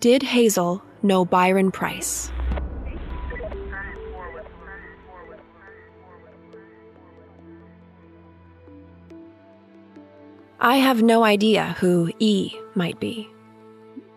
[0.00, 2.30] Did Hazel know Byron Price?
[10.64, 13.28] I have no idea who E might be.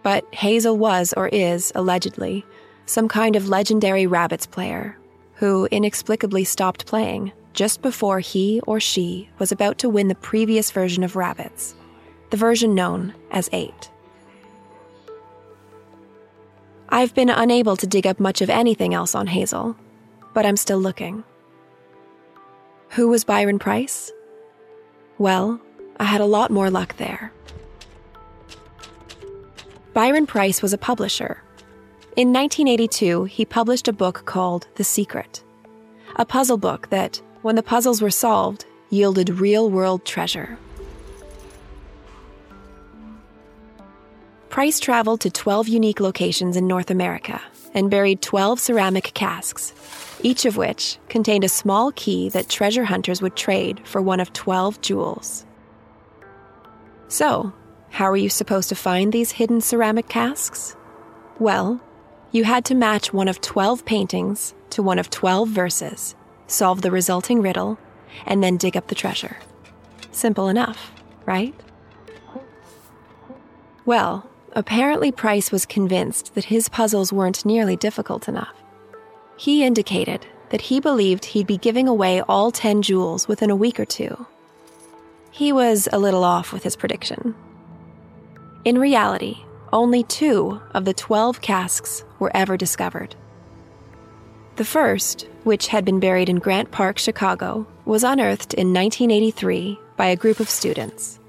[0.03, 2.45] But Hazel was, or is, allegedly,
[2.85, 4.95] some kind of legendary rabbits player
[5.33, 10.69] who inexplicably stopped playing just before he or she was about to win the previous
[10.69, 11.73] version of rabbits,
[12.29, 13.89] the version known as 8.
[16.89, 19.75] I've been unable to dig up much of anything else on Hazel,
[20.35, 21.23] but I'm still looking.
[22.89, 24.11] Who was Byron Price?
[25.17, 25.59] Well,
[25.97, 27.31] I had a lot more luck there.
[29.93, 31.41] Byron Price was a publisher.
[32.17, 35.43] In 1982, he published a book called The Secret,
[36.17, 40.57] a puzzle book that, when the puzzles were solved, yielded real world treasure.
[44.49, 47.41] Price traveled to 12 unique locations in North America
[47.73, 49.73] and buried 12 ceramic casks,
[50.23, 54.31] each of which contained a small key that treasure hunters would trade for one of
[54.31, 55.45] 12 jewels.
[57.15, 57.53] So,
[57.91, 60.75] how are you supposed to find these hidden ceramic casks?
[61.39, 61.79] Well,
[62.33, 66.13] you had to match one of 12 paintings to one of 12 verses,
[66.47, 67.79] solve the resulting riddle,
[68.25, 69.37] and then dig up the treasure.
[70.11, 70.91] Simple enough,
[71.25, 71.55] right?
[73.85, 78.61] Well, apparently Price was convinced that his puzzles weren't nearly difficult enough.
[79.37, 83.79] He indicated that he believed he'd be giving away all 10 jewels within a week
[83.79, 84.27] or two.
[85.35, 87.35] He was a little off with his prediction.
[88.63, 89.39] In reality,
[89.73, 93.17] only two of the 12 casks were ever discovered.
[94.55, 100.05] The first, which had been buried in Grant Park, Chicago, was unearthed in 1983 by
[100.05, 101.19] a group of students.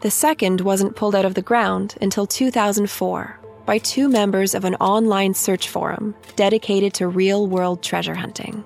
[0.00, 4.76] The second wasn't pulled out of the ground until 2004 by two members of an
[4.76, 8.64] online search forum dedicated to real world treasure hunting.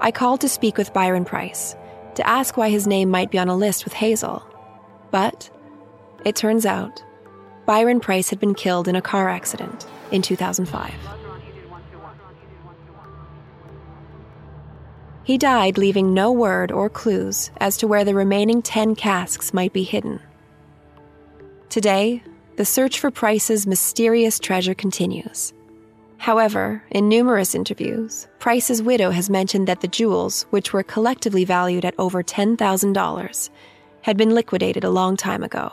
[0.00, 1.76] I called to speak with Byron Price
[2.16, 4.44] to ask why his name might be on a list with Hazel.
[5.10, 5.50] But
[6.24, 7.02] it turns out
[7.66, 10.92] Byron Price had been killed in a car accident in 2005.
[15.24, 19.72] He died leaving no word or clues as to where the remaining 10 casks might
[19.72, 20.20] be hidden.
[21.68, 22.22] Today,
[22.54, 25.52] the search for Price's mysterious treasure continues.
[26.18, 31.84] However, in numerous interviews, Price's widow has mentioned that the jewels, which were collectively valued
[31.84, 33.50] at over $10,000,
[34.02, 35.72] had been liquidated a long time ago.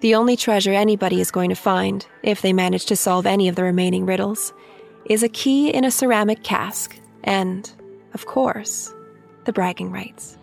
[0.00, 3.56] The only treasure anybody is going to find, if they manage to solve any of
[3.56, 4.52] the remaining riddles,
[5.06, 7.70] is a key in a ceramic cask, and,
[8.14, 8.92] of course,
[9.44, 10.38] the bragging rights.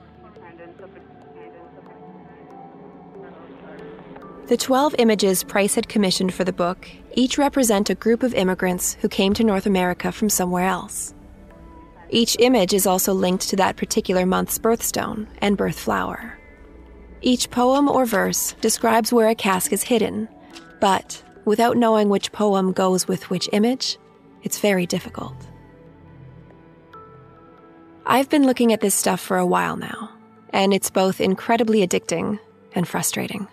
[4.48, 8.98] The 12 images Price had commissioned for the book each represent a group of immigrants
[9.02, 11.14] who came to North America from somewhere else.
[12.10, 16.38] Each image is also linked to that particular month's birthstone and birth flower.
[17.22, 20.28] Each poem or verse describes where a cask is hidden,
[20.80, 23.98] but without knowing which poem goes with which image,
[24.44, 25.36] it's very difficult.
[28.06, 30.12] I've been looking at this stuff for a while now,
[30.52, 32.40] and it's both incredibly addicting
[32.74, 33.48] and frustrating.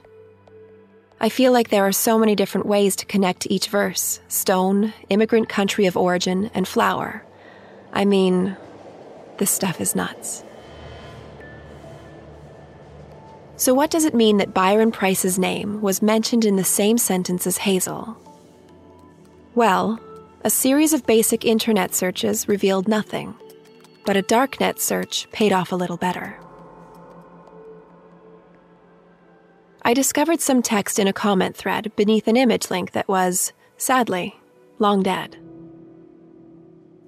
[1.23, 5.49] I feel like there are so many different ways to connect each verse stone, immigrant
[5.49, 7.25] country of origin, and flower.
[7.93, 8.57] I mean,
[9.39, 10.43] this stuff is nuts.
[13.57, 17.47] So, what does it mean that Byron Price's name was mentioned in the same sentence
[17.47, 18.17] as Hazel?
[19.55, 20.01] Well,
[20.43, 23.37] a series of basic internet searches revealed nothing,
[24.05, 26.42] but a darknet search paid off a little better.
[29.85, 34.37] I discovered some text in a comment thread beneath an image link that was, sadly,
[34.79, 35.37] long dead.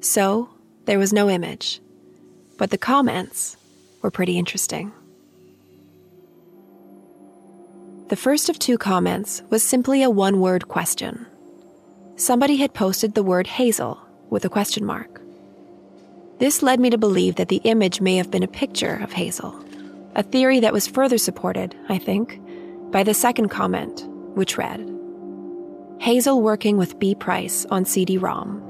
[0.00, 0.48] So,
[0.84, 1.80] there was no image,
[2.58, 3.56] but the comments
[4.02, 4.92] were pretty interesting.
[8.08, 11.26] The first of two comments was simply a one word question.
[12.16, 13.98] Somebody had posted the word Hazel
[14.30, 15.20] with a question mark.
[16.38, 19.64] This led me to believe that the image may have been a picture of Hazel,
[20.16, 22.40] a theory that was further supported, I think,
[22.94, 24.88] by the second comment, which read
[25.98, 27.16] Hazel working with B.
[27.16, 28.62] Price on CD ROM.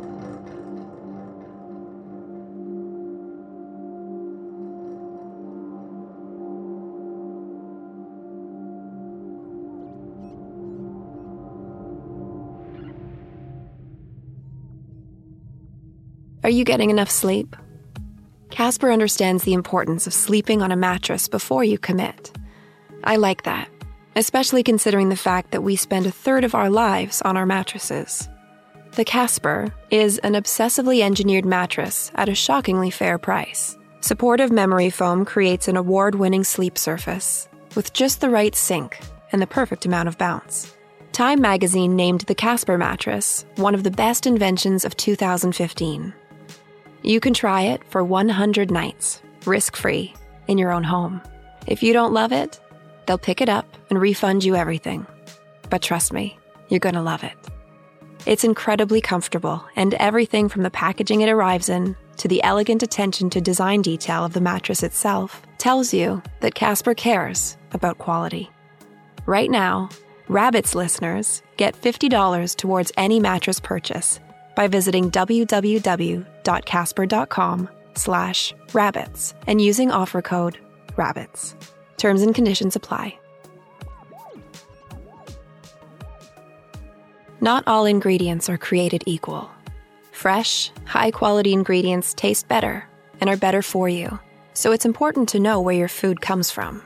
[16.42, 17.54] Are you getting enough sleep?
[18.48, 22.32] Casper understands the importance of sleeping on a mattress before you commit.
[23.02, 23.68] I like that,
[24.16, 28.28] especially considering the fact that we spend a third of our lives on our mattresses.
[28.92, 33.76] The Casper is an obsessively engineered mattress at a shockingly fair price.
[34.00, 39.00] Supportive memory foam creates an award winning sleep surface with just the right sink
[39.32, 40.72] and the perfect amount of bounce.
[41.12, 46.12] Time magazine named the Casper mattress one of the best inventions of 2015.
[47.02, 50.14] You can try it for 100 nights, risk free,
[50.48, 51.20] in your own home.
[51.66, 52.60] If you don't love it,
[53.06, 55.06] they'll pick it up and refund you everything.
[55.70, 56.38] But trust me,
[56.68, 57.36] you're going to love it.
[58.26, 63.28] It's incredibly comfortable, and everything from the packaging it arrives in to the elegant attention
[63.30, 68.50] to design detail of the mattress itself tells you that Casper cares about quality.
[69.26, 69.90] Right now,
[70.28, 74.20] Rabbits listeners get $50 towards any mattress purchase
[74.56, 80.58] by visiting www.casper.com slash rabbits and using offer code
[80.96, 81.54] rabbits.
[81.96, 83.18] Terms and conditions apply.
[87.40, 89.50] Not all ingredients are created equal.
[90.12, 92.88] Fresh, high quality ingredients taste better
[93.20, 94.18] and are better for you,
[94.54, 96.82] so it's important to know where your food comes from.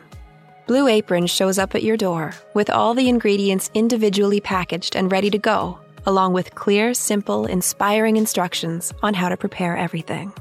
[0.66, 5.30] Blue Apron shows up at your door with all the ingredients individually packaged and ready
[5.30, 5.78] to go
[6.08, 10.32] along with clear, simple, inspiring instructions on how to prepare everything.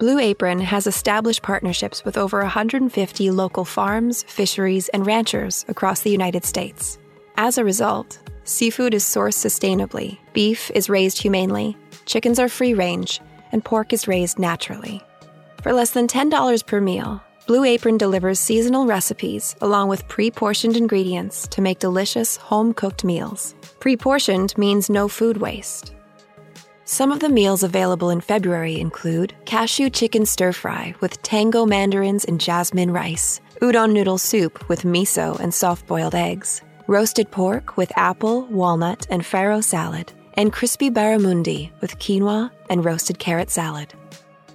[0.00, 6.10] Blue Apron has established partnerships with over 150 local farms, fisheries, and ranchers across the
[6.10, 6.98] United States.
[7.36, 11.76] As a result, seafood is sourced sustainably, beef is raised humanely,
[12.06, 13.20] chickens are free range,
[13.52, 15.02] and pork is raised naturally.
[15.62, 20.78] For less than $10 per meal, Blue Apron delivers seasonal recipes along with pre portioned
[20.78, 23.54] ingredients to make delicious home cooked meals.
[23.80, 25.92] Pre portioned means no food waste.
[26.90, 32.24] Some of the meals available in February include cashew chicken stir fry with tango mandarins
[32.24, 37.96] and jasmine rice, udon noodle soup with miso and soft boiled eggs, roasted pork with
[37.96, 43.94] apple, walnut, and farro salad, and crispy barramundi with quinoa and roasted carrot salad.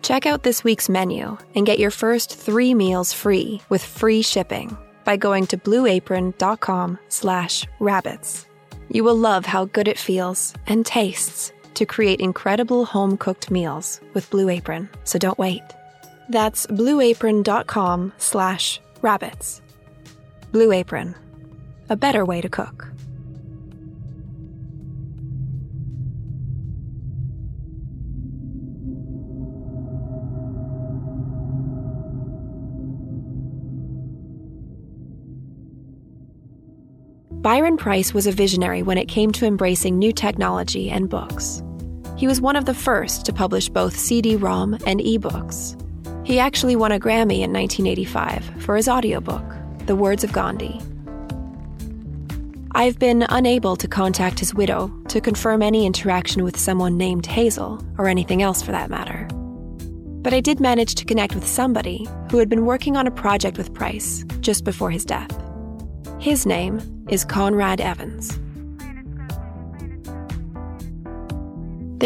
[0.01, 4.77] Check out this week's menu and get your first three meals free with free shipping
[5.05, 8.45] by going to blueapron.com slash rabbits.
[8.89, 14.30] You will love how good it feels and tastes to create incredible home-cooked meals with
[14.30, 15.63] Blue Apron, so don't wait.
[16.30, 19.61] That's blueapron.com slash rabbits.
[20.51, 21.15] Blue Apron,
[21.89, 22.88] a better way to cook.
[37.45, 41.61] Byron Price was a visionary when it came to embracing new technology and books.
[42.18, 45.76] He was one of the first to publish both CD ROM and ebooks.
[46.26, 49.43] He actually won a Grammy in 1985 for his audiobook,
[49.86, 50.82] The Words of Gandhi.
[52.72, 57.86] I've been unable to contact his widow to confirm any interaction with someone named Hazel,
[57.97, 59.28] or anything else for that matter.
[60.22, 63.57] But I did manage to connect with somebody who had been working on a project
[63.57, 65.32] with Price just before his death.
[66.20, 68.39] His name is Conrad Evans.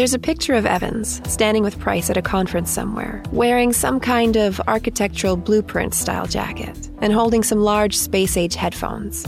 [0.00, 4.34] There's a picture of Evans standing with Price at a conference somewhere, wearing some kind
[4.34, 9.26] of architectural blueprint style jacket and holding some large space age headphones.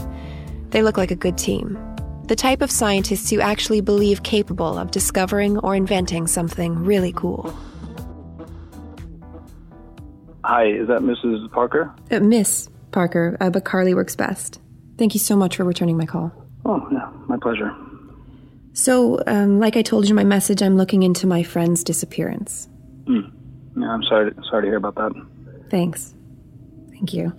[0.71, 1.77] They look like a good team.
[2.23, 7.55] The type of scientists you actually believe capable of discovering or inventing something really cool.
[10.43, 11.51] Hi, is that Mrs.
[11.51, 11.93] Parker?
[12.09, 14.59] Uh, Miss Parker, uh, but Carly works best.
[14.97, 16.31] Thank you so much for returning my call.
[16.65, 17.71] Oh, yeah, my pleasure.
[18.73, 22.67] So, um, like I told you my message, I'm looking into my friend's disappearance.
[23.05, 23.21] Hmm.
[23.77, 24.33] Yeah, I'm sorry.
[24.49, 25.11] Sorry to hear about that.
[25.69, 26.15] Thanks.
[26.89, 27.33] Thank you.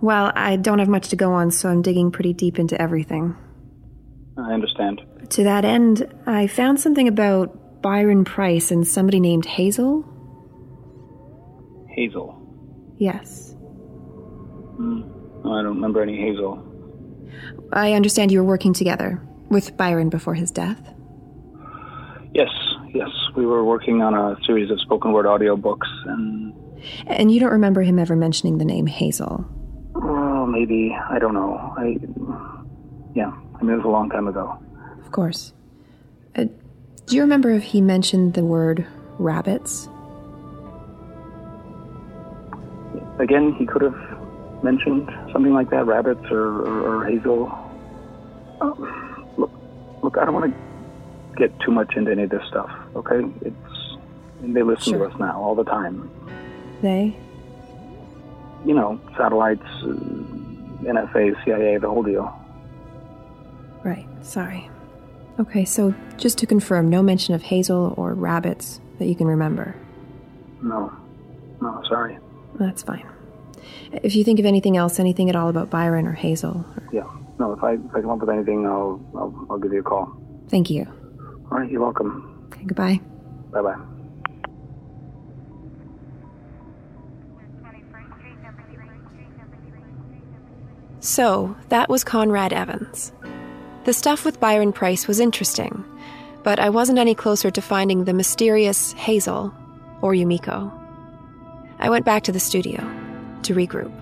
[0.00, 3.34] Well, I don't have much to go on, so I'm digging pretty deep into everything.
[4.38, 5.02] I understand.
[5.30, 10.04] To that end, I found something about Byron Price and somebody named Hazel.
[11.90, 12.40] Hazel.
[12.98, 13.54] Yes.
[14.76, 15.02] Hmm.
[15.44, 16.62] I don't remember any Hazel.
[17.72, 20.80] I understand you were working together with Byron before his death.
[22.32, 22.50] Yes,
[22.92, 23.08] yes.
[23.36, 26.52] We were working on a series of spoken word audiobooks and.
[27.06, 29.44] And you don't remember him ever mentioning the name Hazel?
[29.94, 30.94] Well, maybe.
[31.10, 31.74] I don't know.
[31.76, 31.96] I.
[33.14, 34.58] Yeah, I mean, it was a long time ago.
[35.04, 35.54] Of course.
[36.36, 36.44] Uh,
[37.06, 38.86] do you remember if he mentioned the word
[39.18, 39.88] rabbits?
[43.18, 43.96] Again, he could have
[44.62, 47.48] mentioned something like that rabbits or, or, or hazel.
[48.60, 48.74] Oh,
[50.06, 53.20] look, I don't want to get too much into any of this stuff, okay?
[53.42, 53.56] It's.
[54.42, 55.08] They listen Sure.
[55.08, 56.08] to us now all the time.
[56.82, 57.16] They?
[58.64, 59.86] You know, satellites, uh,
[60.84, 62.32] NSA, CIA, the whole deal.
[63.82, 64.70] Right, sorry.
[65.40, 69.74] Okay, so just to confirm, no mention of Hazel or rabbits that you can remember.
[70.62, 70.92] No,
[71.60, 72.18] no, sorry.
[72.54, 73.06] That's fine.
[74.02, 77.04] If you think of anything else, anything at all about Byron or Hazel, Yeah,
[77.38, 77.52] no.
[77.52, 80.12] If I if I come up with anything, I'll I'll, I'll give you a call.
[80.48, 80.86] thank you.
[81.50, 82.48] All right, you're welcome.
[82.52, 83.00] Okay, goodbye.
[83.52, 83.76] Bye bye.
[91.00, 93.12] So, that was Conrad Evans.
[93.84, 95.84] The stuff with Byron Price was interesting,
[96.42, 99.54] but I wasn't any closer to finding the mysterious Hazel
[100.02, 100.72] or Yumiko.
[101.78, 102.80] I went back to the studio
[103.42, 103.92] to regroup.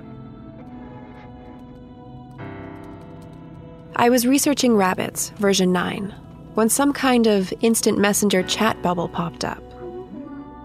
[3.97, 6.13] I was researching Rabbits, version 9,
[6.55, 9.63] when some kind of instant messenger chat bubble popped up.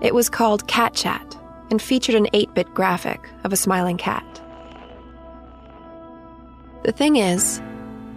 [0.01, 1.37] It was called Cat Chat
[1.69, 4.25] and featured an 8 bit graphic of a smiling cat.
[6.83, 7.61] The thing is,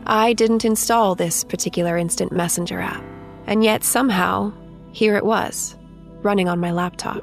[0.07, 3.05] I didn't install this particular instant messenger app,
[3.47, 4.53] and yet somehow,
[4.93, 5.77] here it was,
[6.23, 7.23] running on my laptop.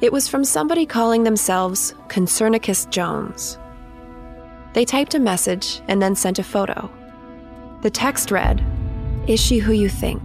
[0.00, 3.58] It was from somebody calling themselves Concernicus Jones.
[4.72, 6.90] They typed a message and then sent a photo.
[7.82, 8.64] The text read,
[9.26, 10.22] Is she who you think?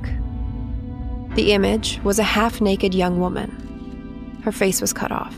[1.35, 4.39] The image was a half naked young woman.
[4.43, 5.35] Her face was cut off.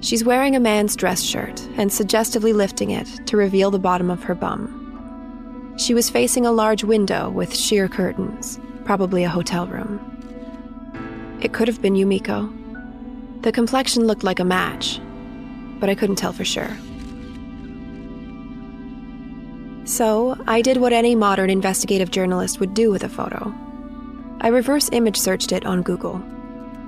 [0.00, 4.22] She's wearing a man's dress shirt and suggestively lifting it to reveal the bottom of
[4.22, 5.74] her bum.
[5.76, 10.00] She was facing a large window with sheer curtains, probably a hotel room.
[11.40, 12.52] It could have been Yumiko.
[13.42, 15.00] The complexion looked like a match,
[15.78, 16.76] but I couldn't tell for sure.
[19.88, 23.54] So, I did what any modern investigative journalist would do with a photo.
[24.42, 26.16] I reverse image searched it on Google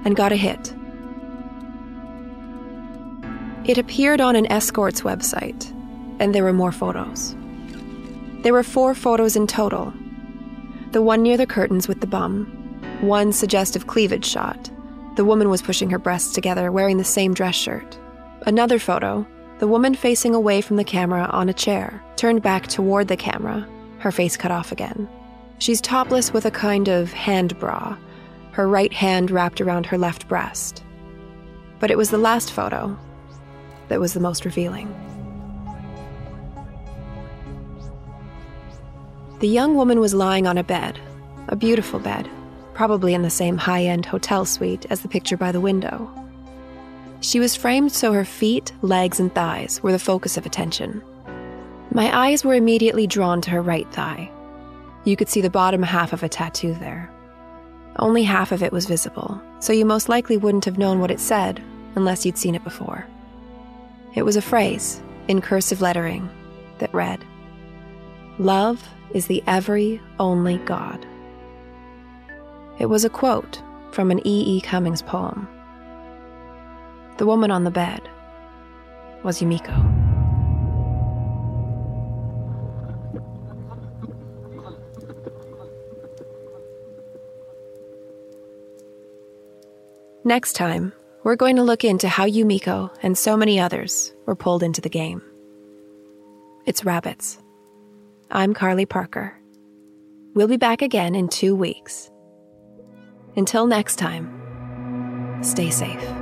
[0.05, 0.75] and got a hit.
[3.65, 5.73] It appeared on an escort's website,
[6.21, 7.35] and there were more photos.
[8.43, 9.95] There were four photos in total
[10.93, 12.45] the one near the curtains with the bum,
[13.01, 14.71] one suggestive cleavage shot.
[15.17, 17.99] The woman was pushing her breasts together, wearing the same dress shirt.
[18.45, 19.27] Another photo,
[19.61, 23.69] the woman facing away from the camera on a chair, turned back toward the camera,
[23.99, 25.07] her face cut off again.
[25.59, 27.99] She's topless with a kind of hand bra,
[28.53, 30.83] her right hand wrapped around her left breast.
[31.79, 32.99] But it was the last photo
[33.89, 34.89] that was the most revealing.
[39.41, 40.99] The young woman was lying on a bed,
[41.49, 42.31] a beautiful bed,
[42.73, 46.11] probably in the same high end hotel suite as the picture by the window.
[47.21, 51.03] She was framed so her feet, legs, and thighs were the focus of attention.
[51.93, 54.31] My eyes were immediately drawn to her right thigh.
[55.05, 57.11] You could see the bottom half of a tattoo there.
[57.99, 61.21] Only half of it was visible, so you most likely wouldn't have known what it
[61.21, 61.63] said
[61.95, 63.07] unless you'd seen it before.
[64.15, 66.29] It was a phrase in cursive lettering
[66.79, 67.25] that read
[68.39, 71.05] Love is the every only God.
[72.79, 73.63] It was a quote
[73.93, 74.57] from an E.
[74.57, 74.61] E.
[74.63, 75.47] Cummings poem.
[77.21, 78.01] The woman on the bed
[79.23, 79.77] was Yumiko.
[90.25, 94.63] Next time, we're going to look into how Yumiko and so many others were pulled
[94.63, 95.21] into the game.
[96.65, 97.39] It's Rabbits.
[98.31, 99.39] I'm Carly Parker.
[100.33, 102.11] We'll be back again in two weeks.
[103.37, 106.20] Until next time, stay safe.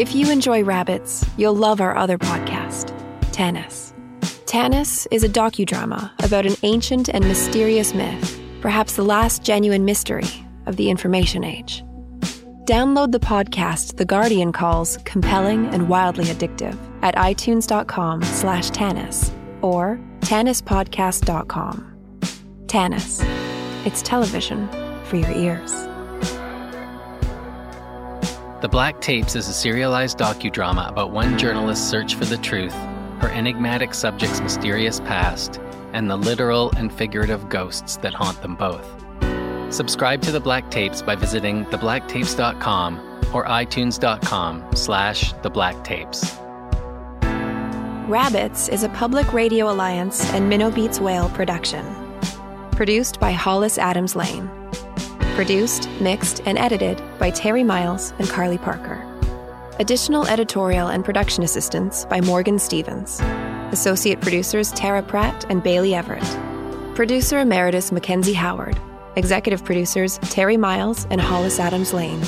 [0.00, 2.98] If you enjoy rabbits, you'll love our other podcast,
[3.32, 3.92] Tanis.
[4.46, 10.24] Tanis is a docudrama about an ancient and mysterious myth, perhaps the last genuine mystery
[10.64, 11.84] of the information age.
[12.64, 19.30] Download the podcast The Guardian calls compelling and wildly addictive at itunes.com slash Tanis
[19.60, 22.20] or tanispodcast.com.
[22.68, 23.84] Tanis.
[23.84, 24.66] It's television
[25.04, 25.89] for your ears.
[28.60, 32.74] The Black Tapes is a serialized docudrama about one journalist's search for the truth,
[33.20, 35.58] her enigmatic subject's mysterious past,
[35.94, 38.86] and the literal and figurative ghosts that haunt them both.
[39.72, 46.36] Subscribe to The Black Tapes by visiting theblacktapes.com or itunes.com slash theblacktapes.
[48.10, 51.86] Rabbits is a Public Radio Alliance and Minnow Beats Whale production.
[52.72, 54.59] Produced by Hollis Adams Lane.
[55.40, 59.02] Produced, mixed, and edited by Terry Miles and Carly Parker.
[59.78, 63.20] Additional editorial and production assistance by Morgan Stevens.
[63.72, 66.26] Associate producers Tara Pratt and Bailey Everett.
[66.94, 68.78] Producer Emeritus Mackenzie Howard.
[69.16, 72.20] Executive producers Terry Miles and Hollis Adams Lane.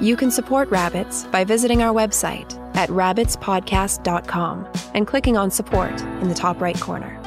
[0.00, 6.30] You can support Rabbits by visiting our website at rabbitspodcast.com and clicking on support in
[6.30, 7.20] the top right corner.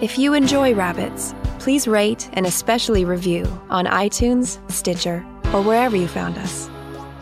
[0.00, 1.32] If you enjoy Rabbits,
[1.62, 6.68] please rate and especially review on iTunes, Stitcher, or wherever you found us.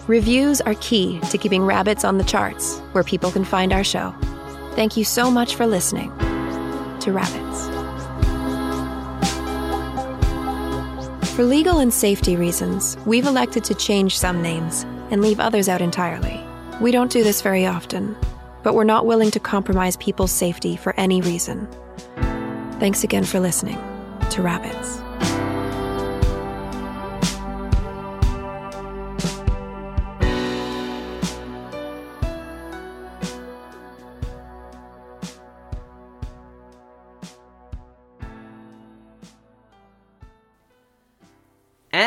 [0.07, 4.15] Reviews are key to keeping Rabbits on the charts where people can find our show.
[4.77, 6.09] Thank you so much for listening
[7.01, 7.67] to Rabbits.
[11.37, 15.83] For legal and safety reasons, we've elected to change some names and leave others out
[15.83, 16.43] entirely.
[16.81, 18.17] We don't do this very often,
[18.63, 21.69] but we're not willing to compromise people's safety for any reason.
[22.79, 23.79] Thanks again for listening
[24.31, 25.00] to Rabbits.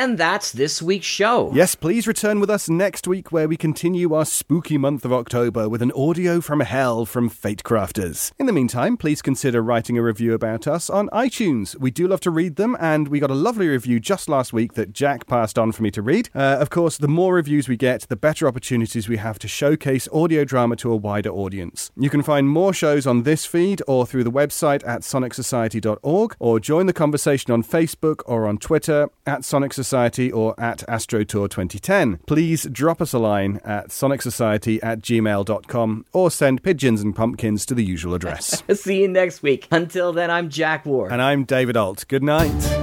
[0.04, 1.50] And that's this week's show.
[1.54, 5.70] Yes, please return with us next week where we continue our spooky month of October
[5.70, 8.34] with an audio from hell from Fate Crafters.
[8.38, 11.80] In the meantime, please consider writing a review about us on iTunes.
[11.80, 14.74] We do love to read them, and we got a lovely review just last week
[14.74, 16.30] that Jack passed on for me to read.
[16.36, 20.10] Uh, of course, the more reviews we get, the better opportunities we have to showcase
[20.12, 21.92] audio drama to a wider audience.
[21.96, 26.60] You can find more shows on this feed or through the website at sonicsociety.org, or
[26.60, 29.93] join the conversation on Facebook or on Twitter at Sonic Society
[30.34, 32.20] or at AstroTour 2010.
[32.28, 37.74] Please drop us a line at sonicsociety at gmail.com or send pigeons and pumpkins to
[37.74, 38.64] the usual address.
[38.74, 39.68] See you next week.
[39.72, 41.12] Until then, I'm Jack Ward.
[41.12, 42.06] and I'm David Ault.
[42.08, 42.83] Good night.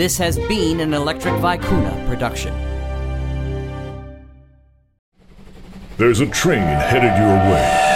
[0.00, 2.54] This has been an Electric Vicuna production.
[5.98, 7.90] There's a train headed your way.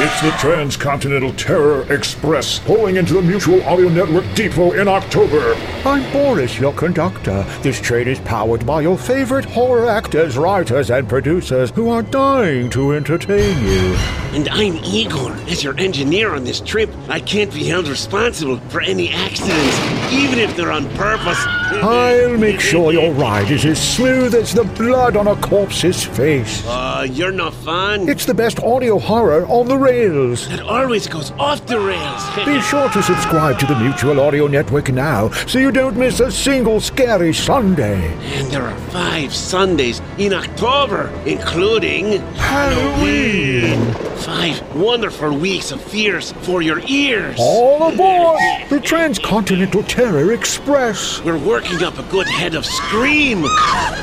[0.00, 5.54] It's the Transcontinental Terror Express pulling into the Mutual Audio Network depot in October.
[5.84, 7.44] I'm Boris, your conductor.
[7.60, 12.70] This train is powered by your favorite horror actors, writers, and producers who are dying
[12.70, 13.98] to entertain you.
[14.34, 15.32] And I'm Igor.
[15.48, 20.38] As your engineer on this trip, I can't be held responsible for any accidents, even
[20.38, 21.38] if they're on purpose.
[21.82, 26.62] I'll make sure your ride is as smooth as the blood on a corpse's face.
[26.66, 28.06] Uh, you're not fun.
[28.06, 30.46] It's the best audio horror on the rails.
[30.52, 32.22] It always goes off the rails.
[32.44, 36.30] Be sure to subscribe to the Mutual Audio Network now so you don't miss a
[36.30, 38.12] single scary Sunday.
[38.38, 44.17] And there are five Sundays in October, including Halloween.
[44.20, 47.36] Five wonderful weeks of fears for your ears.
[47.38, 51.22] All aboard the Transcontinental Terror Express.
[51.22, 53.44] We're working up a good head of scream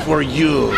[0.04, 0.72] for you.